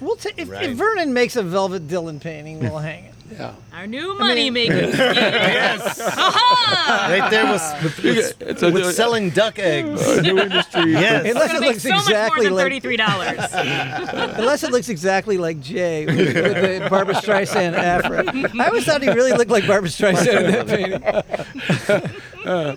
We'll 0.00 0.16
ta- 0.16 0.30
if, 0.36 0.50
Right. 0.50 0.68
if 0.70 0.76
Vernon 0.76 1.14
makes 1.14 1.34
a 1.34 1.42
Velvet 1.42 1.88
Dylan 1.88 2.20
painting, 2.20 2.60
we'll 2.60 2.78
hang 2.78 3.06
it. 3.06 3.13
Yeah. 3.36 3.54
Our 3.72 3.86
new 3.88 4.16
money 4.18 4.50
making. 4.50 4.76
yes. 4.92 5.98
Right 5.98 7.28
there 7.30 7.46
was 7.46 7.60
with, 7.82 7.98
with, 8.02 8.40
It's 8.42 8.62
a- 8.62 8.70
with 8.70 8.94
selling 8.94 9.30
duck 9.30 9.58
eggs. 9.58 10.00
a 10.06 10.22
new 10.22 10.38
industry. 10.38 10.92
Yes. 11.04 11.26
Unless 11.26 11.54
it 11.54 11.60
looks 11.60 11.82
so 11.82 11.88
much 11.90 12.04
more 12.06 12.12
exactly 12.12 12.44
than 12.46 12.54
like 12.54 12.62
thirty-three 12.64 12.96
dollars. 12.96 13.38
Unless 14.38 14.62
it 14.62 14.70
looks 14.70 14.88
exactly 14.88 15.36
like 15.38 15.60
Jay 15.60 16.06
with, 16.06 16.16
with 16.16 16.34
the 16.82 16.86
Barbra 16.88 17.14
Streisand 17.14 17.72
afro. 17.74 18.24
I 18.60 18.66
always 18.68 18.84
thought 18.84 19.02
he 19.02 19.10
really 19.10 19.32
looked 19.32 19.50
like 19.50 19.66
Barbra 19.66 19.88
Streisand 19.90 20.44
in 20.44 20.52
that 20.52 20.68
painting. 20.68 21.02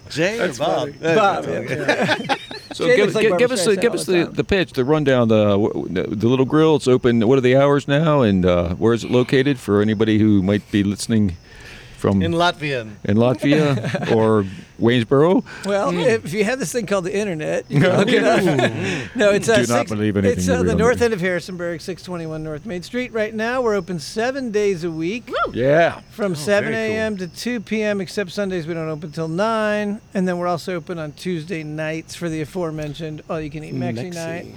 Jay 0.09 0.39
or 0.39 0.53
Bob? 0.53 0.89
Bob, 1.01 1.45
yeah. 1.45 2.35
So 2.77 2.85
Jay 2.85 2.95
give, 2.95 3.15
like 3.15 3.27
give, 3.27 3.37
give 3.39 3.51
us 3.51 3.65
the, 3.65 3.75
give 3.75 3.93
us 3.95 4.05
the 4.05 4.25
the, 4.25 4.31
the 4.33 4.43
pitch, 4.43 4.73
the 4.73 4.85
rundown. 4.85 5.29
The 5.29 5.57
the 5.89 6.27
little 6.27 6.45
grill. 6.45 6.75
It's 6.75 6.87
open. 6.87 7.27
What 7.27 7.39
are 7.39 7.41
the 7.41 7.55
hours 7.55 7.87
now, 7.87 8.21
and 8.21 8.45
uh, 8.45 8.75
where 8.75 8.93
is 8.93 9.03
it 9.03 9.09
located 9.09 9.57
for 9.57 9.81
anybody 9.81 10.19
who 10.19 10.43
might 10.43 10.69
be 10.71 10.83
listening 10.83 11.37
from 11.97 12.21
In 12.21 12.31
Latvian. 12.33 12.91
in 13.03 13.17
Latvia 13.17 14.11
or 14.15 14.45
Waynesboro? 14.79 15.43
Well, 15.65 15.89
if 15.97 16.31
you 16.33 16.43
have 16.43 16.59
this 16.59 16.71
thing 16.71 16.85
called 16.85 17.05
the 17.05 17.15
internet, 17.15 17.65
you 17.69 17.81
can 17.81 17.97
look 17.97 18.09
it 18.09 18.23
up. 18.23 18.43
no, 19.15 19.31
it's 19.31 19.49
uh, 19.49 19.55
Do 19.55 19.61
not 19.61 19.67
six, 19.79 19.91
believe 19.91 20.15
anything 20.15 20.37
It's 20.37 20.47
you 20.47 20.53
uh, 20.53 20.57
read 20.57 20.67
the 20.67 20.75
north 20.75 21.01
end 21.01 21.13
of 21.13 21.19
Harrisonburg, 21.21 21.81
621 21.81 22.43
North 22.43 22.65
Main 22.65 22.83
Street. 22.83 23.11
Right 23.11 23.33
now, 23.33 23.61
we're 23.61 23.73
open 23.75 23.99
seven 23.99 24.51
days 24.51 24.83
a 24.83 24.91
week. 24.91 25.29
Yeah. 25.51 26.01
From 26.11 26.35
7 26.35 26.71
very 26.71 26.87
cool. 26.89 26.95
a.m. 26.97 27.17
to 27.17 27.27
2 27.27 27.59
p.m., 27.61 27.99
except 28.01 28.31
Sundays 28.31 28.67
we 28.67 28.75
don't 28.75 28.89
open 28.89 29.11
till 29.11 29.27
9. 29.27 29.99
And 30.13 30.27
then 30.27 30.37
we're 30.37 30.47
also 30.47 30.75
open 30.75 30.99
on 30.99 31.13
Tuesday 31.13 31.63
nights 31.63 32.13
for 32.15 32.29
the 32.29 32.41
aforementioned 32.41 33.23
all 33.29 33.41
you 33.41 33.49
can 33.49 33.63
eat 33.63 33.73
Mexi 33.73 34.13
night. 34.13 34.53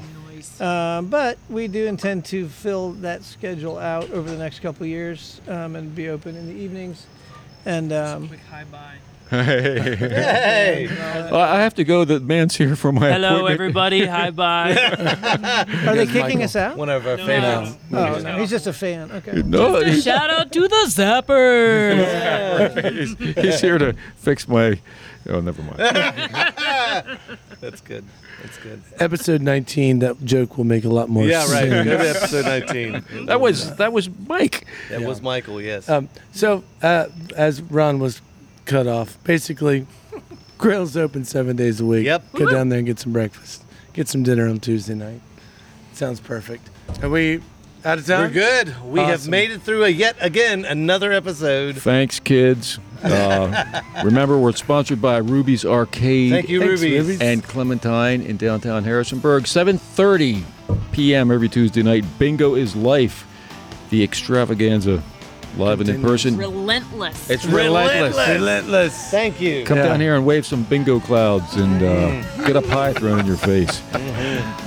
Um, 0.60 1.06
but 1.08 1.38
we 1.48 1.68
do 1.68 1.86
intend 1.86 2.24
to 2.26 2.48
fill 2.48 2.92
that 2.92 3.24
schedule 3.24 3.78
out 3.78 4.10
over 4.10 4.30
the 4.30 4.36
next 4.38 4.60
couple 4.60 4.82
of 4.84 4.88
years 4.88 5.40
um, 5.48 5.76
and 5.76 5.94
be 5.94 6.08
open 6.08 6.36
in 6.36 6.46
the 6.46 6.54
evenings. 6.54 7.06
And 7.66 7.92
um, 7.92 8.30
Hey. 9.30 10.88
Well, 11.30 11.40
I 11.40 11.60
have 11.60 11.74
to 11.74 11.84
go. 11.84 12.04
The 12.04 12.18
man's 12.18 12.56
here 12.56 12.74
for 12.74 12.90
my 12.90 13.12
Hello, 13.12 13.28
appointment. 13.28 13.54
everybody. 13.54 14.06
Hi, 14.06 14.30
bye. 14.30 14.72
are 15.86 15.94
they 15.94 16.06
kicking 16.06 16.22
Michael. 16.22 16.42
us 16.42 16.56
out? 16.56 16.76
One 16.76 16.88
of 16.88 17.06
our 17.06 17.16
favorites. 17.16 17.76
Oh, 17.92 18.18
no, 18.18 18.38
he's 18.38 18.50
just 18.50 18.66
a 18.66 18.72
fan. 18.72 19.08
Okay. 19.12 19.42
No, 19.42 19.80
he's, 19.84 20.02
Shout 20.02 20.30
out 20.30 20.50
to 20.50 20.66
the 20.66 20.84
Zappers. 20.88 22.92
he's, 22.92 23.16
he's 23.36 23.60
here 23.60 23.78
to 23.78 23.94
fix 24.16 24.48
my. 24.48 24.80
Oh, 25.28 25.40
never 25.40 25.62
mind. 25.62 25.78
That's 27.60 27.80
good. 27.80 28.04
That's 28.42 28.58
good. 28.58 28.82
Episode 28.98 29.42
19, 29.42 30.00
that 30.00 30.24
joke 30.24 30.56
will 30.56 30.64
make 30.64 30.84
a 30.84 30.88
lot 30.88 31.08
more 31.08 31.28
sense. 31.28 31.50
Yeah, 31.50 31.54
right. 31.54 31.68
sense. 31.68 31.84
Go 31.84 31.98
to 31.98 32.08
episode 32.08 32.44
19. 32.46 33.26
That 33.26 33.40
was 33.40 33.76
that 33.76 33.92
was 33.92 34.08
Mike. 34.28 34.66
That 34.88 35.02
was 35.02 35.20
Michael, 35.20 35.60
yes. 35.60 35.88
Um, 35.88 36.08
so, 36.32 36.64
uh, 36.82 37.06
as 37.36 37.60
Ron 37.62 37.98
was 37.98 38.20
cut 38.64 38.86
off, 38.86 39.22
basically, 39.24 39.86
grill's 40.58 40.96
open 40.96 41.24
seven 41.24 41.56
days 41.56 41.80
a 41.80 41.84
week. 41.84 42.06
Yep. 42.06 42.32
Go 42.32 42.50
down 42.50 42.70
there 42.70 42.78
and 42.78 42.86
get 42.86 42.98
some 42.98 43.12
breakfast. 43.12 43.64
Get 43.92 44.08
some 44.08 44.22
dinner 44.22 44.48
on 44.48 44.58
Tuesday 44.58 44.94
night. 44.94 45.20
Sounds 45.92 46.20
perfect. 46.20 46.68
Are 47.02 47.08
we 47.08 47.40
out 47.84 47.98
of 47.98 48.06
time? 48.06 48.20
We're 48.22 48.28
good. 48.30 48.82
We 48.84 49.00
have 49.00 49.28
made 49.28 49.50
it 49.50 49.62
through 49.62 49.84
a 49.84 49.88
yet 49.88 50.16
again 50.20 50.64
another 50.64 51.12
episode. 51.12 51.76
Thanks, 51.76 52.20
kids. 52.20 52.78
Uh, 53.02 53.80
remember, 54.04 54.36
we're 54.38 54.52
sponsored 54.52 55.00
by 55.00 55.16
Ruby's 55.18 55.64
Arcade 55.64 56.32
Thank 56.32 56.48
you, 56.50 56.60
Thanks, 56.60 56.82
Ruby. 56.82 56.98
Ruby. 57.00 57.24
and 57.24 57.42
Clementine 57.42 58.20
in 58.22 58.36
downtown 58.36 58.84
Harrisonburg. 58.84 59.44
7:30 59.44 60.42
p.m. 60.92 61.30
every 61.30 61.48
Tuesday 61.48 61.82
night. 61.82 62.04
Bingo 62.18 62.54
is 62.54 62.76
life. 62.76 63.26
The 63.90 64.04
extravaganza, 64.04 65.02
live 65.56 65.80
and 65.80 65.88
in 65.88 66.00
person. 66.02 66.36
Relentless. 66.36 67.28
It's 67.30 67.44
relentless. 67.44 68.16
Relentless. 68.28 69.10
Thank 69.10 69.40
you. 69.40 69.64
Come 69.64 69.78
Yeah. 69.78 69.84
down 69.88 70.00
here 70.00 70.14
and 70.14 70.24
wave 70.24 70.46
some 70.46 70.62
bingo 70.64 71.00
clouds 71.00 71.56
and 71.56 71.80
Mm-hmm. 71.80 72.40
uh, 72.42 72.46
get 72.46 72.56
a 72.56 72.62
pie 72.62 72.92
thrown 72.92 73.18
in 73.20 73.26
your 73.26 73.36
face. 73.36 73.82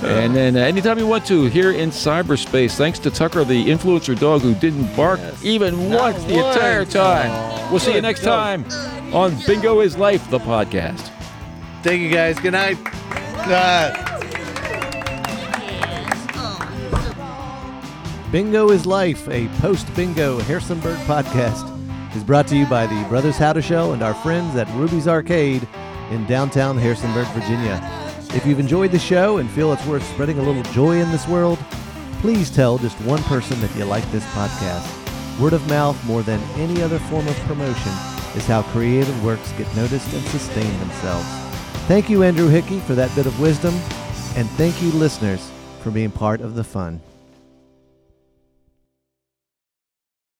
And 0.02 0.34
then 0.36 0.56
uh, 0.56 0.60
anytime 0.60 0.98
you 0.98 1.06
want 1.06 1.24
to, 1.26 1.46
here 1.46 1.72
in 1.72 1.90
cyberspace, 1.90 2.76
thanks 2.76 2.98
to 3.00 3.10
Tucker, 3.10 3.44
the 3.44 3.66
influencer 3.66 4.18
dog 4.18 4.42
who 4.42 4.54
didn't 4.54 4.94
bark 4.96 5.20
even 5.42 5.90
Not 5.90 6.14
once 6.14 6.24
the 6.24 6.34
once. 6.36 6.56
entire 6.56 6.84
time. 6.84 7.70
we'll 7.70 7.80
see 7.80 7.94
you 7.94 8.00
next 8.02 8.22
dog. 8.22 8.64
time 8.68 9.14
on 9.14 9.36
Bingo 9.46 9.80
is 9.80 9.96
Life, 9.96 10.28
the 10.30 10.38
podcast. 10.38 11.10
Thank 11.82 12.00
you, 12.02 12.10
guys. 12.10 12.38
Good 12.38 12.52
night. 12.52 12.76
Uh, 13.46 14.03
Bingo 18.34 18.70
is 18.70 18.84
Life, 18.84 19.28
a 19.28 19.46
post 19.60 19.86
bingo 19.94 20.40
Harrisonburg 20.40 20.98
podcast, 21.06 21.70
is 22.16 22.24
brought 22.24 22.48
to 22.48 22.56
you 22.56 22.66
by 22.66 22.84
the 22.84 23.08
Brothers 23.08 23.36
Howdyshell 23.36 23.92
and 23.92 24.02
our 24.02 24.12
friends 24.12 24.56
at 24.56 24.68
Ruby's 24.74 25.06
Arcade 25.06 25.68
in 26.10 26.26
downtown 26.26 26.76
Harrisonburg, 26.76 27.28
Virginia. 27.28 27.80
If 28.36 28.44
you've 28.44 28.58
enjoyed 28.58 28.90
the 28.90 28.98
show 28.98 29.36
and 29.36 29.48
feel 29.48 29.72
it's 29.72 29.86
worth 29.86 30.02
spreading 30.14 30.40
a 30.40 30.42
little 30.42 30.64
joy 30.72 31.00
in 31.00 31.12
this 31.12 31.28
world, 31.28 31.60
please 32.18 32.50
tell 32.50 32.76
just 32.76 33.00
one 33.02 33.22
person 33.22 33.60
that 33.60 33.72
you 33.76 33.84
like 33.84 34.02
this 34.10 34.24
podcast. 34.32 35.40
Word 35.40 35.52
of 35.52 35.64
mouth, 35.68 36.04
more 36.04 36.22
than 36.22 36.40
any 36.56 36.82
other 36.82 36.98
form 36.98 37.28
of 37.28 37.36
promotion, 37.42 37.92
is 38.34 38.48
how 38.48 38.62
creative 38.72 39.24
works 39.24 39.52
get 39.52 39.76
noticed 39.76 40.12
and 40.12 40.26
sustain 40.26 40.80
themselves. 40.80 41.28
Thank 41.86 42.10
you, 42.10 42.24
Andrew 42.24 42.48
Hickey, 42.48 42.80
for 42.80 42.96
that 42.96 43.14
bit 43.14 43.26
of 43.26 43.38
wisdom, 43.38 43.74
and 44.34 44.50
thank 44.58 44.82
you, 44.82 44.90
listeners, 44.90 45.52
for 45.84 45.92
being 45.92 46.10
part 46.10 46.40
of 46.40 46.56
the 46.56 46.64
fun. 46.64 47.00